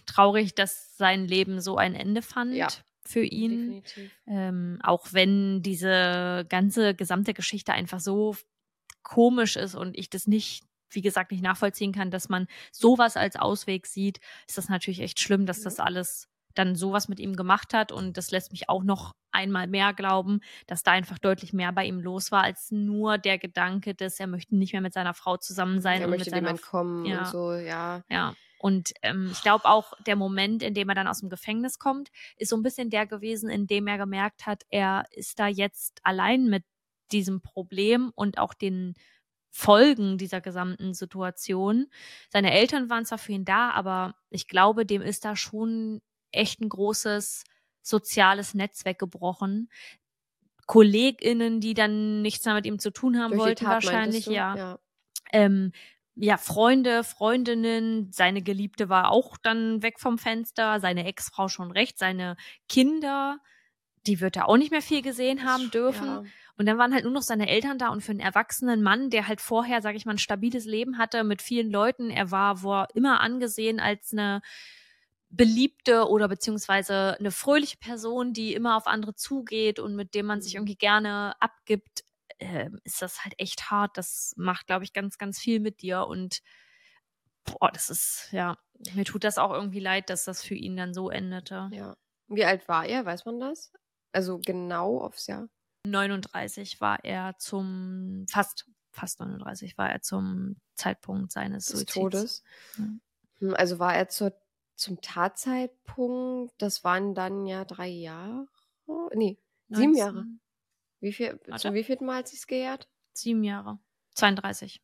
[0.06, 2.68] traurig, dass sein Leben so ein Ende fand Ja,
[3.06, 3.84] für ihn.
[4.28, 8.36] Ähm, auch wenn diese ganze gesamte Geschichte einfach so
[9.04, 13.36] komisch ist und ich das nicht, wie gesagt, nicht nachvollziehen kann, dass man sowas als
[13.36, 17.74] Ausweg sieht, ist das natürlich echt schlimm, dass das alles dann sowas mit ihm gemacht
[17.74, 21.74] hat und das lässt mich auch noch einmal mehr glauben, dass da einfach deutlich mehr
[21.74, 25.14] bei ihm los war als nur der Gedanke, dass er möchte nicht mehr mit seiner
[25.14, 27.20] Frau zusammen sein Er und möchte mit dem seiner entkommen ja.
[27.20, 28.04] und so, ja.
[28.10, 28.34] ja,
[28.66, 32.10] und ähm, ich glaube auch, der Moment, in dem er dann aus dem Gefängnis kommt,
[32.36, 36.00] ist so ein bisschen der gewesen, in dem er gemerkt hat, er ist da jetzt
[36.02, 36.64] allein mit
[37.12, 38.96] diesem Problem und auch den
[39.52, 41.92] Folgen dieser gesamten Situation.
[42.32, 46.02] Seine Eltern waren zwar für ihn da, aber ich glaube, dem ist da schon
[46.32, 47.44] echt ein großes
[47.84, 49.70] soziales Netz weggebrochen.
[50.66, 54.80] KollegInnen, die dann nichts mehr mit ihm zu tun haben Durch wollten, wahrscheinlich, ja ja.
[55.34, 55.72] ähm,
[56.16, 61.98] ja, Freunde, Freundinnen, seine Geliebte war auch dann weg vom Fenster, seine Ex-Frau schon recht,
[61.98, 62.38] seine
[62.70, 63.40] Kinder,
[64.08, 66.08] die wird er auch nicht mehr viel gesehen haben dürfen.
[66.08, 66.24] Ja.
[66.58, 69.28] Und dann waren halt nur noch seine Eltern da und für einen erwachsenen Mann, der
[69.28, 72.86] halt vorher, sag ich mal, ein stabiles Leben hatte mit vielen Leuten, er war wo
[72.94, 74.42] immer angesehen als eine
[75.30, 80.42] beliebte oder beziehungsweise eine fröhliche Person, die immer auf andere zugeht und mit dem man
[80.42, 82.06] sich irgendwie gerne abgibt,
[82.40, 83.98] ähm, ist das halt echt hart.
[83.98, 86.06] Das macht, glaube ich, ganz, ganz viel mit dir.
[86.08, 86.42] Und
[87.46, 88.58] boah, das ist, ja,
[88.94, 91.70] mir tut das auch irgendwie leid, dass das für ihn dann so endete.
[91.72, 91.96] Ja.
[92.28, 93.06] Wie alt war er?
[93.06, 93.72] Weiß man das?
[94.12, 95.48] Also genau aufs Jahr.
[95.86, 101.94] 39 war er zum, fast, fast 39 war er zum Zeitpunkt seines Des Suizids.
[101.94, 102.44] Todes.
[102.78, 102.84] Ja.
[103.40, 104.34] Hm, Also war er zur,
[104.76, 108.48] zum Tatzeitpunkt, das waren dann ja drei Jahre?
[109.14, 109.38] Nee,
[109.70, 110.26] sieben 19 Jahre.
[111.06, 111.62] Wie viel, Warte.
[111.62, 112.90] zum wievielten Mal hat sich's gejährt?
[113.14, 113.78] Sieben Jahre.
[114.16, 114.82] 32.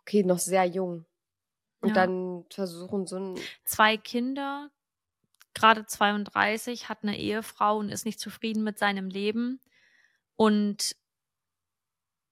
[0.00, 1.06] Okay, noch sehr jung.
[1.80, 1.94] Und Ja.
[1.94, 3.40] dann versuchen so ein.
[3.64, 4.70] Zwei Kinder,
[5.54, 9.60] gerade 32, hat eine Ehefrau und ist nicht zufrieden mit seinem Leben.
[10.36, 10.94] Und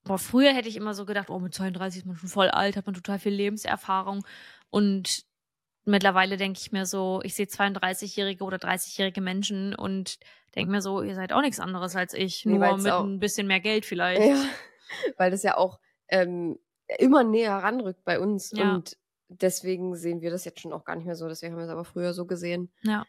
[0.05, 2.77] boah, früher hätte ich immer so gedacht, oh, mit 32 ist man schon voll alt,
[2.77, 4.23] hat man total viel Lebenserfahrung.
[4.69, 5.25] Und
[5.85, 10.19] mittlerweile denke ich mir so, ich sehe 32-jährige oder 30-jährige Menschen und
[10.55, 13.47] denke mir so, ihr seid auch nichts anderes als ich, Nee, nur mit ein bisschen
[13.47, 14.23] mehr Geld vielleicht.
[14.23, 14.45] Ja,
[15.17, 16.59] weil das ja auch ähm,
[16.99, 18.53] immer näher ranrückt bei uns.
[18.53, 18.75] Ja.
[18.75, 18.97] Und
[19.29, 21.29] deswegen sehen wir das jetzt schon auch gar nicht mehr so.
[21.29, 22.73] Deswegen haben wir es aber früher so gesehen.
[22.83, 23.05] Ja.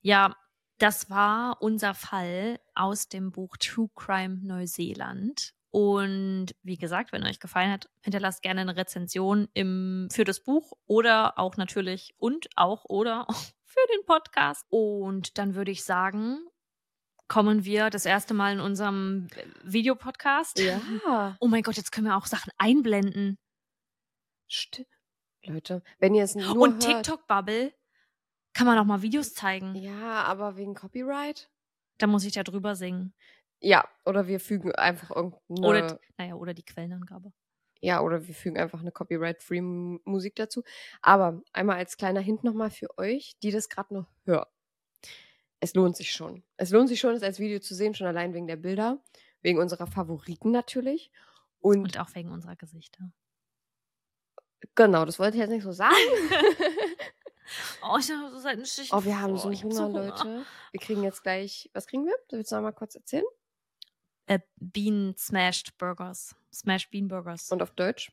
[0.00, 0.36] Ja,
[0.78, 5.54] das war unser Fall aus dem Buch True Crime Neuseeland.
[5.70, 10.72] Und wie gesagt, wenn euch gefallen hat, hinterlasst gerne eine Rezension im, für das Buch
[10.86, 13.26] oder auch natürlich und auch oder
[13.64, 14.64] für den Podcast.
[14.70, 16.38] Und dann würde ich sagen,
[17.28, 19.28] kommen wir das erste Mal in unserem
[19.62, 20.58] Videopodcast.
[20.58, 20.80] Ja.
[21.40, 23.38] Oh mein Gott, jetzt können wir auch Sachen einblenden.
[24.46, 24.88] Stimmt.
[25.44, 27.72] Leute, wenn ihr es nur Und TikTok-Bubble
[28.52, 29.74] kann man auch mal Videos zeigen.
[29.74, 31.50] Ja, aber wegen Copyright?
[31.98, 33.14] Da muss ich da drüber singen.
[33.60, 35.66] Ja, oder wir fügen einfach irgendeine.
[35.66, 37.32] Oder, naja, oder die Quellenangabe.
[37.80, 39.60] ja, oder wir fügen einfach eine Copyright-Free
[40.04, 40.62] Musik dazu.
[41.02, 44.46] Aber einmal als kleiner Hint nochmal für euch, die das gerade noch hören.
[45.60, 46.42] Es lohnt sich schon.
[46.58, 49.02] Es lohnt sich schon, es als Video zu sehen, schon allein wegen der Bilder,
[49.42, 51.10] wegen unserer Favoriten natürlich.
[51.60, 53.10] Und, Und auch wegen unserer Gesichter.
[54.74, 55.94] genau, das wollte ich jetzt nicht so sagen.
[57.80, 58.92] Oh, ich habe so Seitenstiche.
[58.92, 60.44] oh, wir haben so Oh, hab Hunger, Leute.
[60.72, 62.14] Wir kriegen jetzt gleich, was kriegen wir?
[62.30, 63.24] Willst du noch mal kurz erzählen?
[64.26, 66.34] Äh, Bean Smashed Burgers.
[66.52, 67.50] Smashed Bean Burgers.
[67.50, 68.10] Und auf Deutsch?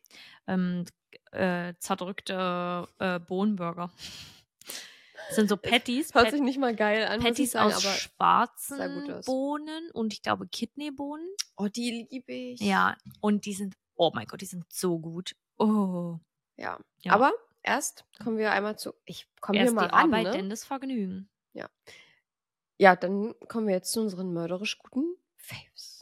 [0.48, 0.86] ähm,
[1.32, 3.92] äh, zerdrückte äh, Bohnenburger.
[5.28, 6.14] Das sind so Patties.
[6.14, 9.26] Hört Pat sich nicht mal geil an, Patties sagen, aus aber schwarzen aus.
[9.26, 11.28] Bohnen und ich glaube Kidneybohnen.
[11.56, 12.60] oh, die liebe ich.
[12.60, 15.36] Ja, und die sind, oh mein Gott, die sind so gut.
[15.58, 16.20] Oh.
[16.58, 16.80] Ja.
[17.00, 17.14] Ja.
[17.14, 18.94] Aber erst kommen wir einmal zu.
[19.06, 20.14] Ich komme hier mal die ran.
[20.14, 20.32] Arbeit, ne?
[20.32, 21.30] denn das Vergnügen.
[22.84, 25.93] Ja, dann kommen wir jetzt zu unseren mörderisch guten Faves.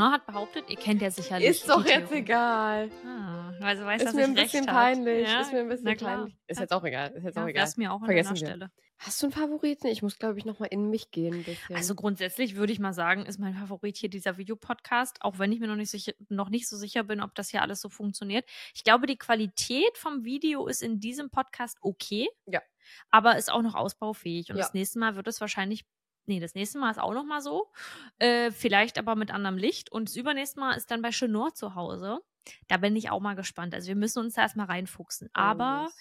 [0.00, 1.48] Hat behauptet, ihr kennt ja sicherlich.
[1.48, 2.18] Ist doch jetzt Theorie.
[2.22, 2.90] egal.
[3.06, 5.28] Ah, sie weiß, Ist dass mir ich ein bisschen peinlich.
[5.28, 5.40] Ja?
[5.40, 6.36] Ist mir ein bisschen peinlich.
[6.46, 7.10] Ist jetzt auch egal.
[7.12, 7.68] Ist jetzt Ja, auch egal.
[7.76, 8.36] mir auch an Vergessen wir.
[8.36, 8.70] Stelle.
[8.98, 9.88] Hast du einen Favoriten?
[9.88, 11.74] Ich muss, glaube ich, nochmal in mich gehen ein bisschen.
[11.76, 15.58] Also grundsätzlich würde ich mal sagen, ist mein Favorit hier dieser Videopodcast, auch wenn ich
[15.60, 18.48] mir noch nicht, sicher, noch nicht so sicher bin, ob das hier alles so funktioniert.
[18.74, 22.28] Ich glaube, die Qualität vom Video ist in diesem Podcast okay.
[22.46, 22.62] Ja.
[23.10, 24.50] Aber ist auch noch ausbaufähig.
[24.50, 24.62] Und Ja.
[24.62, 25.84] das nächste Mal wird es wahrscheinlich.
[26.26, 27.70] Nee, das nächste Mal ist auch noch mal so.
[28.18, 29.92] Äh, vielleicht aber mit anderem Licht.
[29.92, 32.20] Und das übernächste Mal ist dann bei Chenor zu Hause.
[32.68, 33.74] Da bin ich auch mal gespannt.
[33.74, 35.28] Also wir müssen uns da erstmal reinfuchsen.
[35.32, 35.94] Aber Oh, yes.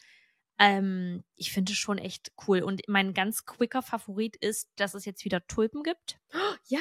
[0.59, 2.61] ähm, ich finde es schon echt cool.
[2.61, 6.19] Und mein ganz quicker Favorit ist, dass es jetzt wieder Tulpen gibt.
[6.67, 6.79] Ja.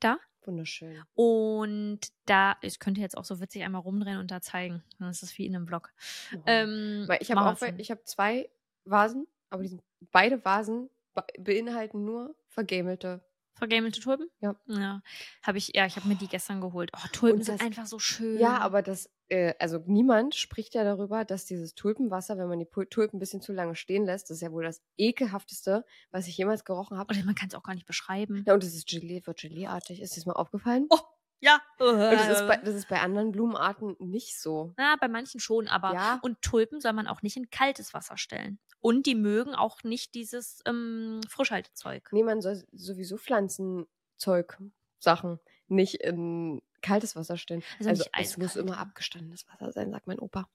[0.00, 0.18] Da?
[0.44, 1.02] Wunderschön.
[1.14, 4.82] Und da, ich könnte jetzt auch so witzig einmal rumdrehen und da zeigen.
[4.98, 5.90] Dann ist das wie in einem Vlog.
[6.34, 6.40] Oh.
[6.46, 8.48] Ähm, ich habe auch, ich habe zwei
[8.84, 10.88] Vasen, aber die sind, beide Vasen
[11.38, 13.24] beinhalten nur vergamelte.
[13.54, 14.28] Vergamelte Tulpen?
[14.40, 14.54] Ja.
[14.66, 15.02] Ja.
[15.42, 16.90] Habe ich, ja, ich habe mir die gestern geholt.
[16.96, 18.38] Oh, Tulpen Und sind das- einfach so schön.
[18.38, 22.68] Ja, aber das, äh, also niemand spricht ja darüber, dass dieses Tulpenwasser, wenn man die
[22.88, 26.36] Tulpen ein bisschen zu lange stehen lässt, das ist ja wohl das ekelhafteste, was ich
[26.38, 27.12] jemals gerochen habe.
[27.12, 28.44] Oder man kann es auch gar nicht beschreiben.
[28.46, 30.00] Ja, und das ist Gelee, wird Geleeartig.
[30.00, 30.86] Ist dir das mal aufgefallen?
[30.90, 30.98] Oh,
[31.40, 31.60] ja.
[31.80, 34.72] Und das ist, bei, das ist bei anderen Blumenarten nicht so.
[34.78, 36.20] Ja, bei manchen schon, aber Ja.
[36.22, 38.60] und Tulpen soll man auch nicht in kaltes Wasser stellen.
[38.80, 42.08] Und die mögen auch nicht dieses ähm, Frischhaltezeug.
[42.12, 44.58] Nee, man soll sowieso Pflanzenzeug,
[44.98, 47.62] Sachen nicht in kaltes Wasser stellen.
[47.80, 50.48] Also Also, es muss immer abgestandenes Wasser sein, sagt mein Opa.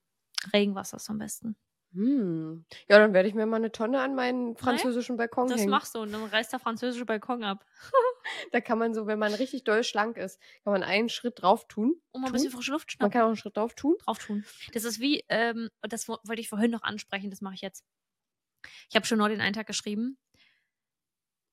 [0.52, 1.56] Regenwasser ist am besten.
[1.92, 2.64] Hm.
[2.88, 5.70] Ja, dann werde ich mir mal eine Tonne an meinen französischen Balkon Das hängen.
[5.70, 7.64] machst du und dann reißt der französische Balkon ab.
[8.52, 11.68] Da kann man so, wenn man richtig doll schlank ist, kann man einen Schritt drauf
[11.68, 12.00] tun.
[12.10, 13.12] Und mal ein bisschen frische Luft Man schnappen.
[13.12, 13.96] kann auch einen Schritt drauf tun.
[14.02, 14.44] drauf tun.
[14.72, 17.84] Das ist wie, ähm, das wo- wollte ich vorhin noch ansprechen, das mache ich jetzt.
[18.88, 20.18] Ich habe schon nur den einen Tag geschrieben.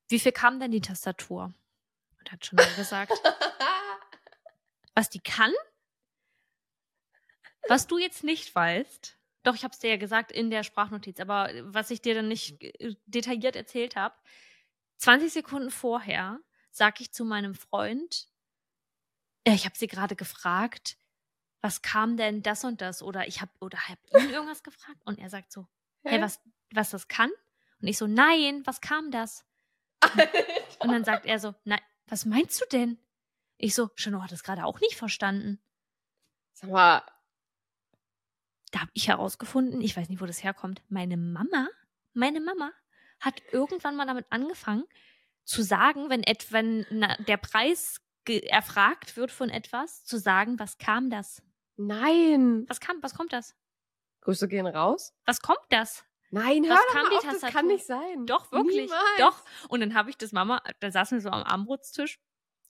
[0.07, 1.53] Wie viel kam denn die Tastatur?
[2.19, 3.13] Und hat schon gesagt,
[4.95, 5.53] was die kann.
[7.67, 11.19] Was du jetzt nicht weißt, Doch, ich habe es dir ja gesagt in der Sprachnotiz,
[11.19, 14.15] aber was ich dir dann nicht äh, detailliert erzählt habe,
[14.97, 16.39] 20 Sekunden vorher
[16.69, 18.27] sag ich zu meinem Freund,
[19.43, 20.97] ich habe sie gerade gefragt,
[21.61, 25.17] was kam denn das und das oder ich habe oder hab ihn irgendwas gefragt und
[25.19, 25.67] er sagt so,
[26.03, 26.39] hey, was
[26.75, 27.31] was das kann?
[27.81, 29.45] Und ich so, nein, was kam das?
[30.79, 32.99] Und dann sagt er so, nein, was meinst du denn?
[33.57, 35.61] Ich so, Chano hat das gerade auch nicht verstanden.
[36.53, 37.03] Sag mal,
[38.71, 41.67] Da habe ich herausgefunden, ich weiß nicht, wo das herkommt, meine Mama,
[42.13, 42.71] meine Mama
[43.19, 44.85] hat irgendwann mal damit angefangen
[45.43, 50.77] zu sagen, wenn, et, wenn na, der Preis erfragt wird von etwas, zu sagen, was
[50.77, 51.41] kam das?
[51.77, 52.65] nein.
[52.67, 53.55] Was kam, was kommt das?
[54.21, 55.13] Grüße gehen raus.
[55.25, 56.05] Was kommt das?
[56.31, 57.53] Nein, hör Was doch kam mal die auf, das Tastatur?
[57.53, 58.25] kann nicht sein.
[58.25, 58.83] Doch, wirklich.
[58.85, 59.01] Niemals.
[59.19, 59.43] Doch.
[59.69, 62.19] Und dann habe ich das Mama, da saßen wir so am Armbrutstisch,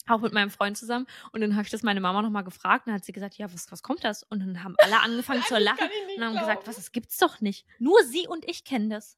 [0.07, 1.05] auch mit meinem Freund zusammen.
[1.32, 2.86] Und dann habe ich das meine Mama nochmal gefragt.
[2.88, 4.24] Und dann hat sie gesagt, ja, was, was kommt das?
[4.24, 6.68] Und dann haben alle angefangen zu Das lachen und haben gesagt, glauben.
[6.68, 7.66] was, das gibt's doch nicht.
[7.80, 9.18] Nur sie und ich kennen das.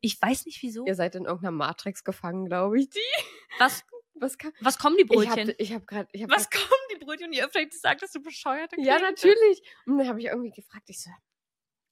[0.00, 0.86] Ich weiß nicht wieso.
[0.86, 2.88] Ihr seid in irgendeiner Matrix gefangen, glaube ich.
[2.90, 2.98] Die.
[3.60, 4.52] Was, Was kann.
[4.60, 5.30] was kommen die Ich Brötchen?
[5.30, 6.08] habe ich hab gerade.
[6.20, 7.26] Hab was grad- kommen die Brötchen?
[7.28, 9.62] Und ihr vielleicht sagt, dass du bescheuert Ja, natürlich.
[9.86, 11.10] Und dann habe ich irgendwie gefragt, ich so,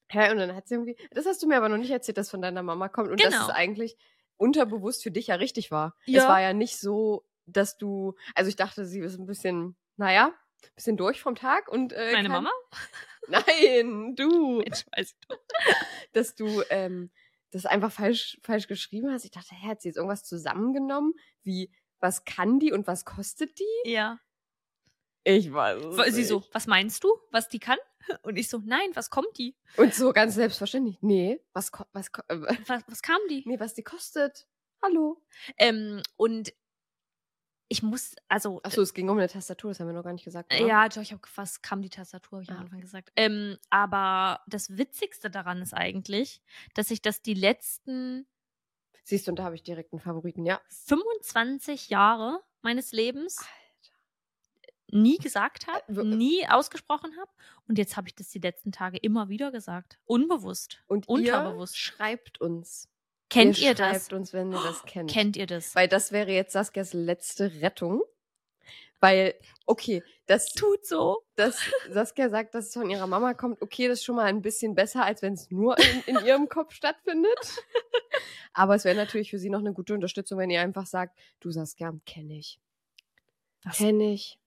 [0.08, 0.30] hä?
[0.30, 2.42] Und dann hat sie irgendwie, das hast du mir aber noch nicht erzählt, dass von
[2.42, 3.44] deiner Mama kommt und dass Genau.
[3.44, 3.96] es eigentlich
[4.36, 5.94] unterbewusst für dich ja richtig war.
[6.06, 6.28] Es Ja.
[6.28, 10.26] war ja nicht so, dass du, also ich dachte, sie ist ein bisschen, naja,
[10.64, 12.50] ein bisschen durch vom Tag und äh, Meine kann- Mama?
[13.28, 15.38] Nein, du, Mensch, weiß ich doch.
[16.12, 17.10] dass du ähm,
[17.50, 19.24] das einfach falsch, falsch geschrieben hast.
[19.24, 21.14] Ich dachte, hä, hat sie jetzt irgendwas zusammengenommen?
[21.42, 23.90] Wie, was kann die und was kostet die?
[23.90, 24.18] Ja.
[25.28, 26.28] Ich weiß es Sie nicht.
[26.28, 27.78] so, was meinst du, was die kann?
[28.22, 29.56] Und ich so, nein, was kommt die?
[29.76, 30.98] Und so ganz selbstverständlich.
[31.00, 33.42] Nee, was, was, äh, Was, was kam die?
[33.44, 34.46] nee, was die kostet.
[34.82, 35.20] Hallo.
[35.58, 36.52] Ähm, und
[37.66, 40.24] ich muss, also, Achso, es ging um eine Tastatur, das haben wir noch gar nicht
[40.24, 40.54] gesagt.
[40.54, 40.64] oder?
[40.64, 43.10] ja, doch, ich habe was kam die Tastatur, habe ich am Ah, Anfang gesagt.
[43.16, 46.40] Ähm, aber das Witzigste daran ist eigentlich,
[46.74, 48.28] dass ich das die letzten
[49.02, 50.60] Siehst du, und da habe ich direkt einen Favoriten, ja.
[50.68, 53.44] 25 Jahre meines Lebens
[54.90, 57.30] nie gesagt habe, Äh, nie ausgesprochen habe.
[57.68, 59.98] Und jetzt habe ich das die letzten Tage immer wieder gesagt.
[60.04, 60.82] Unbewusst.
[60.86, 61.74] Und Unterbewusst.
[61.74, 62.88] ihr schreibt uns.
[63.28, 63.88] Kennt ihr ihr das?
[63.96, 65.10] Schreibt uns, wenn ihr das kennt.
[65.10, 65.74] Kennt ihr das?
[65.74, 68.02] Weil das wäre jetzt Saskias letzte Rettung.
[69.00, 69.34] Weil,
[69.66, 71.22] okay, das Tut so.
[71.34, 71.60] dass
[71.90, 74.74] Saskia sagt, dass es von ihrer Mama kommt, okay, das ist schon mal ein bisschen
[74.74, 77.62] besser, als wenn es nur in, in ihrem Kopf stattfindet.
[78.54, 81.50] Aber es wäre natürlich für sie noch eine gute Unterstützung, wenn ihr einfach sagt, du
[81.50, 82.58] Saskia, kenne ich.
[83.76, 84.38] Kenne ich.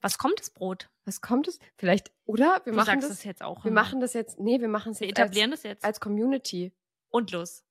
[0.00, 0.88] Was kommt das Brot?
[1.04, 1.58] Was kommt es?
[1.76, 2.60] Vielleicht, oder?
[2.64, 3.64] Wir Du machen sagst das, es jetzt auch.
[3.64, 3.82] wir immer.
[3.82, 5.84] machen das jetzt, nee, wir machen es Wir jetzt etablieren als, das jetzt.
[5.84, 6.72] als Community.
[7.10, 7.64] Und los.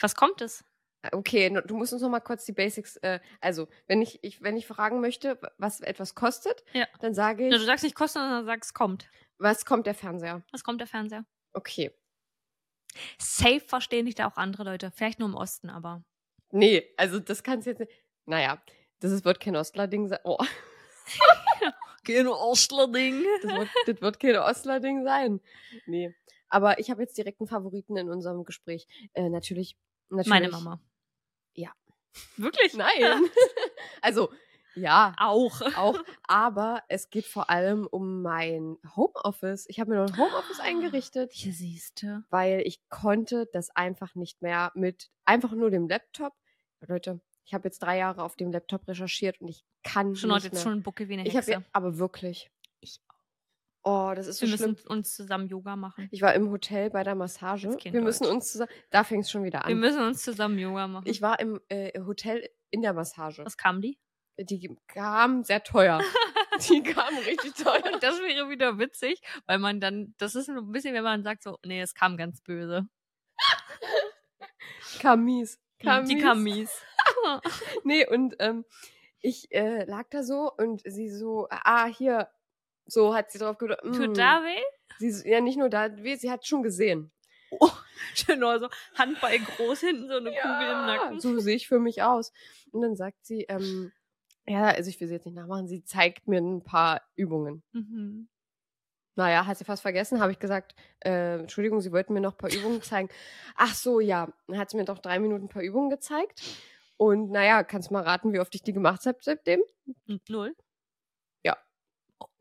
[0.00, 0.64] Was kommt es?
[1.10, 4.40] Okay, no- du musst uns noch mal kurz die Basics, äh, also, wenn ich, ich,
[4.40, 6.86] wenn ich fragen möchte, was etwas kostet, Ja.
[7.00, 9.10] dann sage ich, Ja, du sagst nicht kostet, sondern sagst kommt.
[9.38, 10.42] was kommt der Fernseher?
[10.52, 11.24] Was kommt der Fernseher?
[11.54, 11.90] Okay.
[13.18, 14.90] Safe verstehen dich da auch andere Leute.
[14.90, 16.04] Vielleicht nur im Osten, aber.
[16.50, 17.92] Nee, also das kannst jetzt nicht.
[18.26, 18.62] Naja,
[19.00, 20.20] das ist, wird kein Ostler-Ding sein.
[20.24, 20.38] Oh,
[22.04, 23.24] Kein Ostler-Ding.
[23.42, 25.40] das wird, das wird kein Ostler-Ding sein.
[25.86, 26.12] Nee.
[26.48, 28.88] Aber ich habe jetzt direkt einen Favoriten in unserem Gespräch.
[29.14, 29.76] Äh, natürlich,
[30.10, 30.28] natürlich.
[30.28, 30.80] Meine Mama.
[31.54, 31.70] Ja.
[32.36, 32.74] Wirklich?
[32.74, 33.22] Nein.
[34.02, 34.32] also,
[34.74, 35.60] ja, Auch.
[35.76, 35.98] auch.
[36.26, 39.66] Aber es geht vor allem um mein Homeoffice.
[39.68, 41.32] Ich habe mir noch ein Homeoffice eingerichtet.
[41.32, 42.24] Hier siehst du.
[42.30, 46.32] weil ich konnte das einfach nicht mehr mit einfach nur dem Laptop.
[46.80, 50.36] Leute, ich habe jetzt drei Jahre auf dem Laptop recherchiert und ich kann Schon nicht
[50.36, 50.62] heute jetzt mehr.
[50.62, 51.64] schon ein Bucke wie eine ich Hexe.
[51.72, 52.50] aber wirklich.
[52.80, 53.00] Ich
[53.84, 54.70] Oh, das ist so Wir schlimm.
[54.72, 56.06] müssen uns zusammen Yoga machen.
[56.12, 57.68] Ich war im Hotel bei der Massage.
[57.82, 58.32] Wir müssen Deutsch.
[58.34, 58.70] uns zusammen.
[58.90, 59.80] Da fängt es schon wieder Wir an.
[59.80, 61.08] müssen uns zusammen Yoga machen.
[61.08, 63.44] Ich war im äh, Hotel in der Massage.
[63.44, 63.98] Was kam die?
[64.38, 66.00] Die kam sehr teuer.
[66.70, 67.82] Die kam richtig teuer.
[67.92, 71.42] Und das wäre wieder witzig, weil man dann, das ist ein bisschen, wenn man sagt
[71.42, 72.86] so, nee, es kam ganz böse.
[75.00, 75.58] Kam mies.
[75.82, 76.22] Kam die mies.
[76.24, 76.82] kam mies.
[77.84, 78.64] Nee, und ähm,
[79.20, 82.28] ich äh, lag da so und sie so, ah, hier,
[82.86, 83.84] so hat sie drauf gedacht.
[83.84, 83.92] mm.
[83.92, 84.62] Tut da weh?
[84.98, 87.10] Sie, so- ja, nicht nur da, weh, sie hat schon gesehen.
[88.26, 91.20] Genau, so Handball groß hinten, so eine Kugel im Nacken.
[91.20, 92.32] So sehe ich für mich aus.
[92.72, 93.92] Und dann sagt sie, ähm,
[94.44, 97.62] ja, also ich will sie jetzt nicht nachmachen, sie zeigt mir ein paar Übungen.
[97.72, 98.28] Mhm.
[99.14, 102.38] Naja, hat sie fast vergessen, habe ich gesagt, äh, Entschuldigung, sie wollten mir noch ein
[102.38, 103.08] paar Übungen zeigen.
[103.56, 104.28] Ach so, ja.
[104.46, 106.42] Dann hat sie mir doch drei Minuten ein paar Übungen gezeigt.
[106.96, 109.60] Und naja, kannst mal raten, wie oft ich die gemacht habe seitdem?
[110.28, 110.54] Null.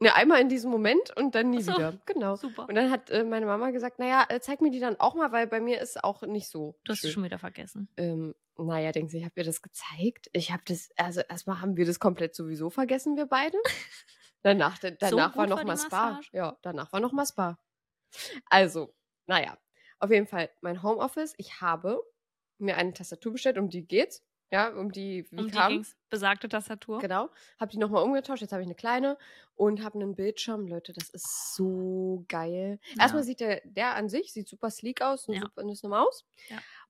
[0.02, 1.74] Ne, einmal in diesem Moment und dann nie so.
[1.74, 2.02] wieder.
[2.08, 2.36] Genau.
[2.36, 2.68] Super.
[2.68, 5.32] Und dann hat äh, meine Mama gesagt, naja, äh, zeig mir die dann auch mal,
[5.32, 6.76] weil bei mir ist auch nicht so.
[6.86, 7.88] Du hast es schon wieder vergessen.
[7.98, 10.28] Ähm, naja, denkst du, ich habe ihr das gezeigt?
[10.34, 13.58] Ich habe das, also erstmal haben wir das komplett sowieso vergessen, wir beide.
[14.44, 16.12] Danach, danach gut war noch mal Spa.
[16.12, 16.30] Massage?
[16.34, 17.58] Ja, danach war noch mal Spa.
[18.50, 18.94] Also,
[19.28, 19.58] naja,
[20.00, 21.34] auf jeden Fall mein Homeoffice.
[21.38, 22.02] Ich habe
[22.58, 24.24] mir eine Tastatur bestellt, um die geht's.
[24.54, 25.86] Ja, um die, wie Um die kam.
[26.10, 27.00] besagte Tastatur.
[27.00, 27.30] Genau.
[27.58, 28.42] Habe die nochmal umgetauscht.
[28.42, 29.18] Jetzt habe ich eine kleine
[29.56, 30.68] und habe einen Bildschirm.
[30.68, 32.78] Leute, das ist so geil.
[32.96, 33.04] Ja.
[33.04, 35.42] Erstmal sieht der, der an sich sieht super sleek aus und Ja.
[35.42, 36.26] super ist eine Maus.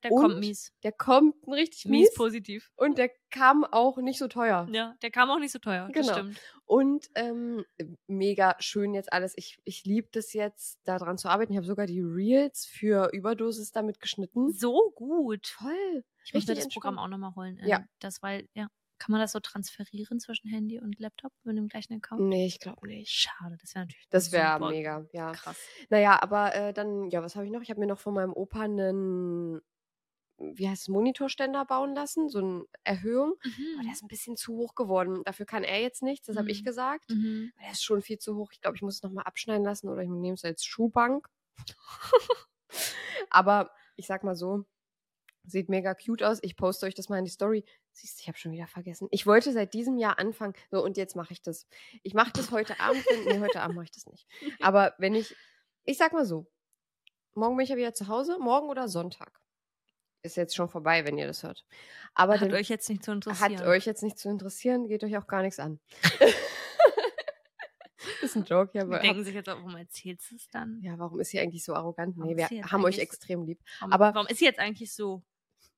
[0.04, 0.74] Der Und kommt mies.
[0.82, 2.72] Der kommt richtig Mies mies positiv.
[2.78, 4.68] und der kam auch nicht so teuer.
[4.72, 5.88] Ja, der kam auch nicht so teuer.
[5.94, 6.18] Das Genau.
[6.18, 6.42] stimmt.
[6.72, 7.66] Und ähm,
[8.08, 9.34] mega schön jetzt alles.
[9.36, 11.52] Ich, ich liebe das jetzt, daran zu arbeiten.
[11.52, 14.54] Ich habe sogar die Reels für Überdosis damit geschnitten.
[14.54, 15.42] So gut.
[15.60, 16.06] Toll.
[16.24, 17.60] Ich muss mir Richtig das Programm auch nochmal holen.
[17.66, 17.80] Ja.
[17.80, 18.70] Ähm, Das, weil, ja.
[19.00, 22.22] Kann man das so transferieren zwischen Handy und Laptop mit dem gleichen Account?
[22.22, 23.12] Nee, ich glaube nicht.
[23.12, 25.34] Schade, das wäre natürlich Das wäre mega, ja.
[25.34, 25.58] krass.
[25.90, 27.62] Naja, aber äh, dann, ja, was habe ich noch?
[27.64, 29.60] Ich habe mir noch von meinem Opa einen,
[30.56, 33.34] wie heißt es, Monitorständer bauen lassen, so eine Erhöhung.
[33.76, 35.22] Aber der ist ein bisschen zu hoch geworden.
[35.26, 36.66] Dafür kann er jetzt nichts, das habe ich Mhm.
[36.66, 37.10] gesagt.
[37.10, 37.52] Mhm.
[37.62, 38.52] Der ist schon viel zu hoch.
[38.52, 41.28] Ich glaube, ich muss es nochmal abschneiden lassen oder ich nehme es als Schuhbank.
[43.30, 44.66] Aber ich sag mal so,
[45.44, 46.40] sieht mega cute aus.
[46.42, 47.66] Ich poste euch das mal in die Story.
[47.94, 49.08] Siehst du, ich habe schon wieder vergessen.
[49.12, 50.54] Ich wollte seit diesem Jahr anfangen.
[50.70, 51.68] So, und jetzt mache ich das.
[52.04, 53.04] Ich mache das heute Abend.
[53.26, 54.28] Nee, heute Abend mache ich das nicht.
[54.62, 55.36] Aber wenn ich,
[55.84, 56.48] ich sag mal so,
[57.34, 59.40] morgen bin ich ja wieder zu Hause, morgen oder Sonntag.
[60.24, 61.66] Ist jetzt schon vorbei, wenn ihr das hört.
[62.14, 63.58] Aber Hat den- euch jetzt nicht zu interessieren.
[63.60, 65.80] hat euch jetzt nicht zu interessieren, geht euch auch gar nichts an.
[68.22, 70.80] ist ein Joke, ja, Die denken sich jetzt auch, warum erzählst du es dann?
[70.82, 72.16] ja, warum ist sie eigentlich so arrogant?
[72.18, 73.60] Warum Nee, wir haben euch extrem lieb.
[73.80, 75.24] Warum, Aber- warum ist sie jetzt eigentlich so?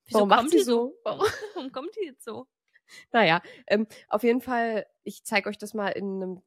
[0.06, 0.98] Wieso Warum kommt sie die so?
[1.04, 1.20] Warum,
[1.56, 2.48] warum kommt die jetzt so?
[3.14, 6.42] Naja, ähm, auf jeden Fall, ich zeige euch das mal in einem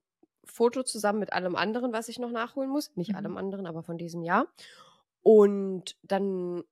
[0.44, 2.94] Foto zusammen mit allem anderen, was ich noch nachholen muss.
[2.94, 3.16] Nicht Mhm.
[3.16, 4.46] allem anderen, aber von diesem Jahr.
[5.22, 6.62] Und dann,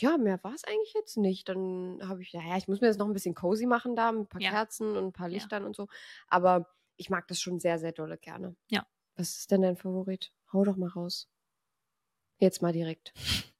[0.00, 1.48] ja, mehr war es eigentlich jetzt nicht.
[1.48, 4.22] Dann habe ich, naja, ich muss mir das noch ein bisschen cozy machen da, mit
[4.22, 4.50] ein paar Ja.
[4.50, 5.34] Kerzen und ein paar Ja.
[5.34, 5.88] Lichtern und so.
[6.28, 8.56] Aber ich mag das schon sehr, sehr dolle gerne.
[8.70, 8.86] Ja.
[9.16, 10.32] Was ist denn dein Favorit?
[10.52, 11.28] Hau doch mal raus.
[12.38, 13.12] Jetzt mal direkt.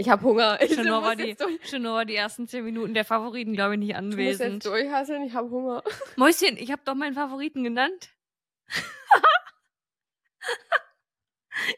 [0.00, 0.62] Ich habe Hunger.
[0.62, 3.52] Ich Schon nur, war die, jetzt schon nur war die ersten zehn Minuten der Favoriten,
[3.54, 4.64] glaube ich, nicht Ich muss jetzt anwesend.
[4.64, 5.82] durchhasseln, ich habe Hunger.
[6.14, 8.10] Mäuschen, ich habe doch meinen Favoriten genannt.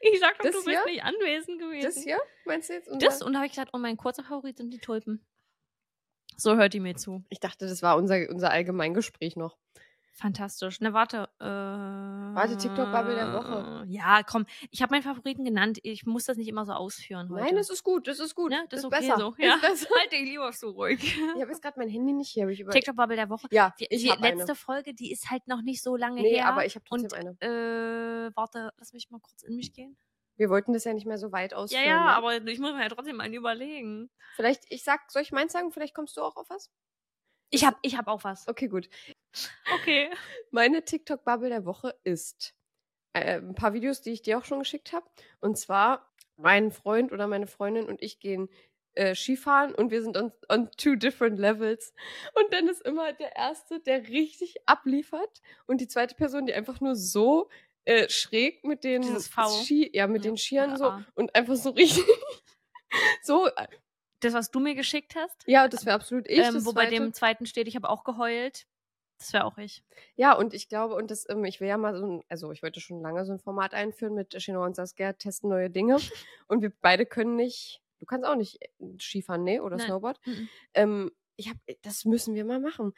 [0.00, 0.74] ich sag doch, Das du hier?
[0.80, 1.84] bist nicht anwesend gewesen.
[1.86, 2.88] Das hier, meinst du jetzt?
[2.88, 5.24] Das Unser- und da habe ich gesagt, oh, mein kurzer Favorit sind die Tulpen.
[6.36, 7.24] So hört die mir zu.
[7.28, 9.58] Ich dachte, das war unser, unser Allgemeingespräch noch.
[10.20, 10.80] Fantastisch.
[10.80, 11.28] Na, warte.
[11.40, 13.84] Äh, warte, TikTok-Bubble der Woche.
[13.88, 14.44] Ja, komm.
[14.70, 15.78] Ich habe meinen Favoriten genannt.
[15.82, 17.44] Ich muss das nicht immer so ausführen heute.
[17.44, 18.50] Nein, das ist gut, das ist gut.
[18.50, 18.64] ne?
[18.68, 19.18] Das ist ist okay besser.
[19.18, 19.30] so.
[19.38, 19.56] Ist Ja.
[19.60, 19.86] besser.
[19.98, 21.02] Halt dich lieber so ruhig.
[21.02, 22.46] Ich habe jetzt gerade mein Handy nicht hier.
[22.48, 23.48] Ich über TikTok-Bubble der Woche.
[23.50, 24.54] ja, Die, ich die letzte eine.
[24.54, 26.46] Folge, die ist halt noch nicht so lange Nee, her.
[26.48, 28.26] aber ich habe trotzdem und, eine.
[28.28, 29.96] Äh, warte, lass mich mal kurz in mich gehen.
[30.36, 31.84] Wir wollten das ja nicht mehr so weit Ja, ausführen.
[31.84, 32.14] ja, ne?
[32.16, 34.10] aber ich muss mir ja trotzdem einen überlegen.
[34.36, 35.70] Vielleicht, ich sag, soll ich meins sagen?
[35.72, 36.70] Vielleicht kommst du auch auf was?
[37.50, 38.46] Ich hab, ich hab auch was.
[38.48, 38.88] Okay, gut.
[39.74, 40.10] Okay.
[40.50, 42.54] Meine TikTok-Bubble der Woche ist
[43.12, 45.06] äh, ein paar Videos, die ich dir auch schon geschickt habe.
[45.40, 48.48] Und zwar, mein Freund oder meine Freundin und ich gehen
[48.94, 51.92] äh, Skifahren und wir sind on, on two different levels.
[52.34, 56.80] Und dann ist immer der Erste, der richtig abliefert und die zweite Person, die einfach
[56.80, 57.48] nur so
[57.84, 59.02] äh, schräg mit den.
[59.64, 62.04] Ski, ja, mit Ja, den Skiern oder so und einfach so richtig
[63.22, 63.66] so, äh,
[64.20, 66.38] Das, was du mir geschickt hast, ja, das wäre absolut ich.
[66.38, 68.66] ähm, wo bei dem zweiten steht, ich habe auch geheult.
[69.18, 69.84] Das wäre auch ich.
[70.16, 72.62] Ja, und ich glaube, und das, ähm, ich will ja mal so ein, also ich
[72.62, 75.98] wollte schon lange so ein Format einführen mit Chino und Saskia, testen neue Dinge.
[76.48, 78.68] und wir beide können nicht, du kannst auch nicht äh,
[78.98, 79.86] Skifahren, nee, oder Nein.
[79.86, 80.18] Snowboard.
[80.26, 80.48] Mhm.
[80.72, 82.94] Ähm, ich hab, das müssen wir mal machen.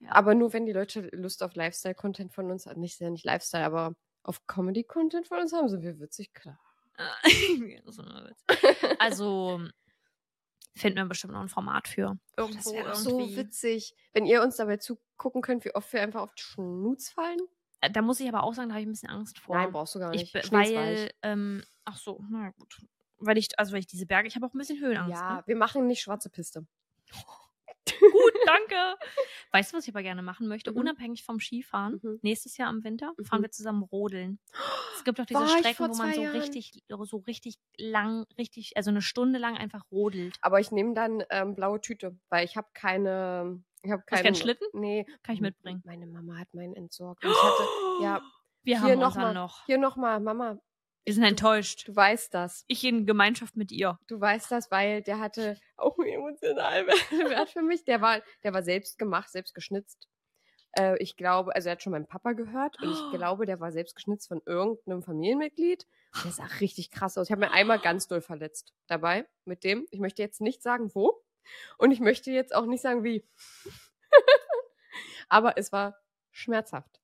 [0.00, 0.12] Ja.
[0.12, 3.64] Aber nur wenn die Leute Lust auf Lifestyle-Content von uns haben, nicht sehr nicht Lifestyle,
[3.64, 6.58] aber auf Comedy-Content von uns haben, sind wir witzig, klar.
[8.28, 8.44] Witz.
[8.98, 9.60] also
[10.76, 12.18] finden wir bestimmt noch ein Format für.
[12.36, 13.34] Irgendwo Das wäre irgendwie.
[13.34, 17.08] so witzig, wenn ihr uns dabei zugucken könnt, wie oft wir einfach auf die Schnutz
[17.10, 17.40] fallen.
[17.80, 19.56] Äh, Da muss ich aber auch sagen, da habe ich ein bisschen Angst vor.
[19.56, 20.34] Nein, brauchst du gar nicht.
[20.34, 22.80] ich, weil, ähm, ach so, na gut.
[23.18, 25.18] Weil ich, also weil ich diese Berge, ich habe auch ein bisschen Höhenangst.
[25.18, 25.42] Ja, Ne?
[25.46, 26.66] wir machen nicht schwarze Piste.
[28.00, 28.74] Gut, danke.
[29.52, 30.72] Weißt du, was ich aber gerne machen möchte?
[30.72, 30.78] Mhm.
[30.78, 32.18] Unabhängig vom Skifahren, Mhm.
[32.22, 33.44] nächstes Jahr im Winter fahren Mhm.
[33.44, 34.38] wir zusammen rodeln.
[34.96, 36.36] Es gibt doch diese War Strecken, wo man so Jahren.
[36.36, 40.36] richtig, so richtig lang, richtig, also eine Stunde lang einfach rodelt.
[40.40, 43.62] Aber ich nehme dann ähm, blaue Tüte, weil ich habe keine.
[43.82, 44.66] Ich habe keinen keinen Schlitten?
[44.72, 45.06] Nee.
[45.22, 45.80] Kann ich mitbringen.
[45.84, 47.24] Meine Mama hat meinen entsorgt.
[47.24, 47.62] Und ich hatte,
[48.02, 48.20] ja,
[48.64, 49.64] Wir hier haben noch unseren mal, noch.
[49.66, 50.58] Hier nochmal, Mama,
[51.06, 51.86] Wir sind enttäuscht.
[51.86, 52.64] du weißt das.
[52.66, 53.96] Ich in Gemeinschaft mit ihr.
[54.08, 56.86] Du weißt das, weil der hatte auch einen emotionalen
[57.30, 57.84] Wert für mich.
[57.84, 60.08] Der war, der war selbst gemacht, selbst geschnitzt.
[60.72, 63.70] Äh, ich glaube, also er hat schon meinen Papa gehört und ich glaube, der war
[63.70, 65.86] selbst geschnitzt von irgendeinem Familienmitglied.
[66.24, 67.28] Der sah richtig krass aus.
[67.28, 69.86] Ich habe mir einmal ganz doll verletzt dabei mit dem.
[69.92, 71.22] Ich möchte jetzt nicht sagen, wo.
[71.78, 73.24] Und ich möchte jetzt auch nicht sagen, wie.
[75.28, 76.00] Aber es war
[76.32, 77.00] schmerzhaft.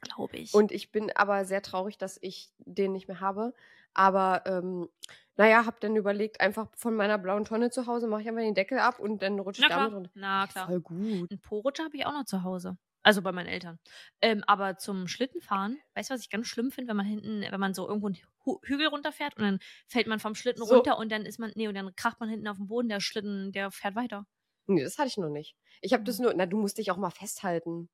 [0.00, 0.54] glaube ich.
[0.54, 3.54] Und ich bin aber sehr traurig, dass ich den nicht mehr habe.
[3.94, 4.88] Aber ähm,
[5.36, 8.54] naja, hab dann überlegt, einfach von meiner blauen Tonne zu Hause mache ich einfach den
[8.54, 10.10] Deckel ab und dann rutsche Na ich damit runter.
[10.14, 10.66] Na klar.
[10.66, 11.30] Voll gut.
[11.30, 12.76] Einen Po-Rutscher habe ich auch noch zu Hause.
[13.02, 13.78] Also bei meinen Eltern.
[14.22, 17.60] Ähm, aber zum Schlittenfahren, weißt du, was ich ganz schlimm finde, wenn man hinten, wenn
[17.60, 20.76] man so irgendwo einen Hu Hügel runterfährt und dann fällt man vom Schlitten So.
[20.76, 23.00] runter und dann ist man, nee, und dann kracht man hinten auf den Boden, der
[23.00, 24.26] Schlitten, der fährt weiter.
[24.66, 25.54] Nee, das hatte ich noch nicht.
[25.82, 27.90] Ich habe das nur, na, du musst dich auch mal festhalten.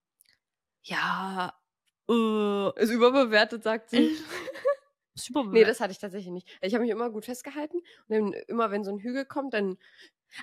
[0.85, 1.60] Ja,
[2.11, 4.17] äh, Ist überbewertet, sagt sie.
[5.15, 6.49] super nee, das hatte ich tatsächlich nicht.
[6.63, 9.77] Ich habe mich immer gut festgehalten und dann immer, wenn so ein Hügel kommt, dann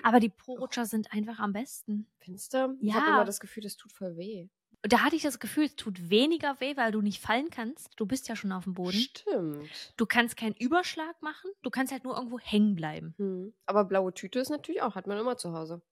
[0.02, 2.06] Aber die Po-Rutscher sind einfach am besten.
[2.20, 2.94] findest du, ich Ja.
[2.94, 4.48] habe immer das Gefühl, das tut voll weh.
[4.82, 7.88] Da hatte ich das Gefühl, es tut weniger weh, weil du nicht fallen kannst.
[7.96, 8.92] Du bist ja schon auf dem Boden.
[8.96, 9.92] Stimmt.
[9.96, 11.50] Du kannst keinen Überschlag machen.
[11.62, 13.14] Du kannst halt nur irgendwo hängen bleiben.
[13.18, 13.54] Hm.
[13.66, 15.82] Aber blaue Tüte ist natürlich auch, hat man immer zu Hause.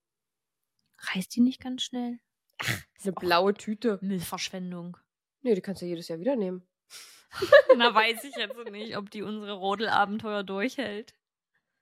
[0.99, 2.20] Reißt die nicht ganz schnell?
[3.03, 3.99] Eine blaue Tüte.
[4.03, 4.97] Müllverschwendung.
[5.47, 6.66] Nee, die kannst du jedes Jahr wieder nehmen.
[7.76, 11.14] Na, weiß ich jetzt nicht, ob die unsere Rodelabenteuer durchhält.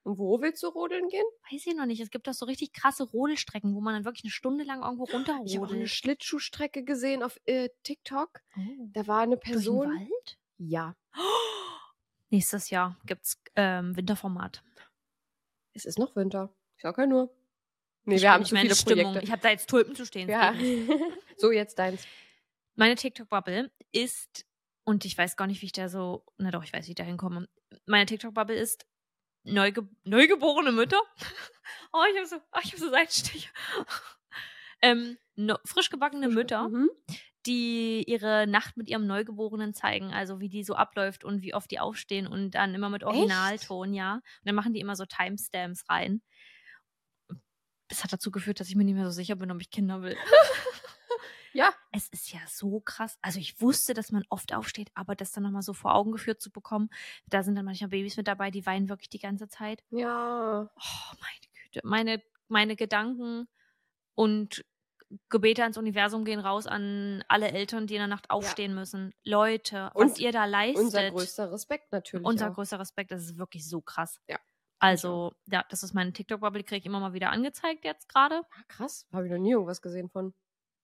[0.03, 1.25] Und wo willst du rodeln gehen?
[1.51, 2.01] Weiß ich noch nicht.
[2.01, 5.05] Es gibt doch so richtig krasse Rodelstrecken, wo man dann wirklich eine Stunde lang irgendwo
[5.09, 5.89] Ich habe eine runterrodelt.
[5.89, 8.41] Schlittschuhstrecke gesehen auf äh, TikTok.
[8.55, 8.61] Oh.
[8.93, 9.89] Da war eine Durch den Person.
[9.89, 10.39] Wald?
[10.59, 10.95] Ja.
[12.29, 14.63] Nächstes Jahr gibt's ähm, Winterformat.
[15.73, 16.55] Es ist noch Winter.
[16.77, 17.35] Ich sag ja nur.
[18.05, 19.05] Nee, Ich wir haben zu viele Stimmung.
[19.05, 19.25] Projekte.
[19.25, 20.29] Ich habe da jetzt Tulpen zu stehen.
[20.29, 20.53] Ja.
[21.39, 22.07] So, jetzt deins.
[22.77, 24.47] Meine TikTok-Bubble ist,
[24.85, 26.97] und ich weiß gar nicht, wie ich da so, na doch, ich weiß, wie ich
[26.97, 27.49] da hinkomme.
[27.87, 28.85] Meine TikTok-Bubble ist
[29.45, 31.01] neuge neugeborene Mütter.
[31.93, 33.51] oh, ich habe so, oh, ich hab so Seitenstiche.
[34.83, 36.91] ähm, no, frisch gebackene Mütter, Mhm.
[37.47, 41.71] die ihre Nacht mit ihrem Neugeborenen zeigen, also wie die so abläuft und wie oft
[41.71, 44.15] die aufstehen und dann immer mit Originalton, ja.
[44.15, 46.23] Und dann machen die immer so Timestamps rein.
[47.89, 50.03] Das hat dazu geführt, dass ich mir nicht mehr so sicher bin, ob ich Kinder
[50.03, 50.17] will.
[51.55, 51.73] Ja.
[51.93, 53.17] Es ist ja so krass.
[53.23, 56.43] Also ich wusste, dass man oft aufsteht, aber das dann nochmal so vor Augen geführt
[56.43, 56.91] zu bekommen,
[57.27, 59.83] da sind dann manchmal Babys mit dabei, die weinen wirklich die ganze Zeit.
[59.91, 60.69] Ja.
[60.75, 61.81] Oh, meine Güte.
[61.85, 63.49] Meine, meine Gedanken
[64.15, 64.65] und
[65.29, 69.15] Gebete ans Universum gehen raus an alle Eltern, die in der Nacht aufstehen müssen.
[69.23, 70.83] Leute, was Und ihr da leistet.
[70.83, 72.27] Unser größter Respekt natürlich.
[72.27, 72.55] Unser auch.
[72.55, 74.19] größter Respekt, das ist wirklich so krass.
[74.29, 74.39] Ja.
[74.81, 78.43] Also, ja, das ist meine TikTok-Bubble, die kriege ich immer mal wieder angezeigt jetzt gerade.
[78.51, 79.07] Ah, krass.
[79.13, 80.35] Habe ich noch nie irgendwas gesehen von.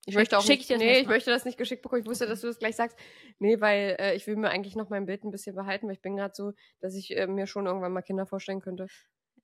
[0.06, 2.02] Ich möchte auch schick ich nicht, das nee, ich möchte das nicht geschickt bekommen.
[2.02, 2.98] Ich wusste, dass du das gleich sagst.
[3.38, 6.00] Nee, weil äh, ich will mir eigentlich noch mein Bild ein bisschen behalten, weil ich
[6.02, 8.86] bin gerade so, dass ich äh, mir schon irgendwann mal Kinder vorstellen könnte.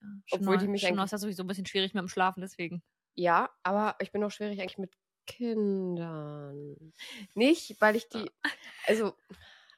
[0.00, 2.40] Ja, Obwohl die mich Chanel eigentlich- ist ja sowieso ein bisschen schwierig mit dem Schlafen,
[2.40, 2.82] deswegen.
[3.14, 4.92] Ja, aber ich bin auch schwierig eigentlich mit
[5.26, 6.92] Kindern.
[7.34, 8.30] Nicht, weil ich die.
[8.86, 9.14] Also,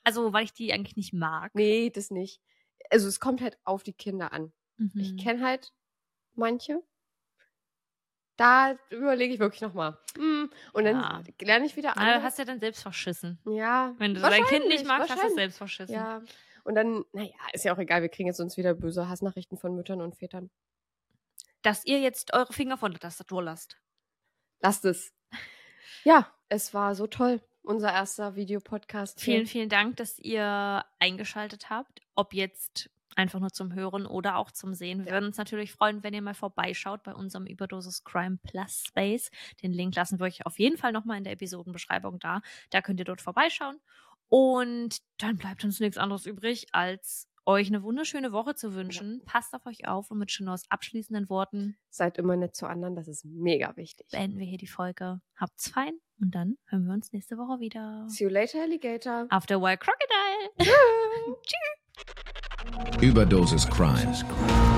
[0.04, 1.54] Also, weil ich die eigentlich nicht mag.
[1.54, 2.40] nee, das nicht.
[2.90, 4.52] Also, es kommt halt auf die Kinder an.
[4.76, 4.92] Mhm.
[4.94, 5.72] Ich kenne halt
[6.34, 6.82] manche.
[8.39, 9.99] Da überlege ich wirklich nochmal.
[10.16, 11.22] Hm, und dann Ja.
[11.41, 12.18] lerne ich wieder andere.
[12.18, 13.39] du hast ja dann selbst verschissen.
[13.45, 15.93] ja, Wenn du dein Kind nicht magst, hast du es selbst verschissen.
[15.95, 16.22] Ja.
[16.64, 19.74] Und dann, naja, ist ja auch egal, wir kriegen jetzt uns wieder böse Hassnachrichten von
[19.74, 20.51] Müttern und Vätern.
[21.62, 23.76] Dass ihr jetzt eure Finger von der Tastatur lasst.
[24.61, 25.12] Lasst es.
[26.05, 27.43] Ja, es war so toll.
[27.62, 29.20] Unser erster Videopodcast.
[29.20, 32.01] Vielen, vielen Dank, dass ihr eingeschaltet habt.
[32.14, 35.00] Ob jetzt einfach nur zum Hören oder auch zum Sehen.
[35.00, 35.12] Wir Ja.
[35.14, 39.30] würden uns natürlich freuen, wenn ihr mal vorbeischaut bei unserem Überdosis Crime Plus Space.
[39.62, 42.40] Den Link lassen wir euch auf jeden Fall nochmal in der Episodenbeschreibung da.
[42.70, 43.78] Da könnt ihr dort vorbeischauen.
[44.28, 49.22] Und dann bleibt uns nichts anderes übrig, als euch eine wunderschöne Woche zu wünschen.
[49.24, 53.08] Passt auf euch auf und mit Chinos abschließenden Worten Seid immer nett zu anderen, das
[53.08, 54.06] ist mega wichtig.
[54.12, 55.22] beenden wir hier die Folge.
[55.34, 58.04] Habt's fein und dann hören wir uns nächste Woche wieder.
[58.08, 59.26] See you later, Alligator.
[59.30, 60.50] Auf der Wild Crocodile.
[63.00, 64.77] Überdosis Crime.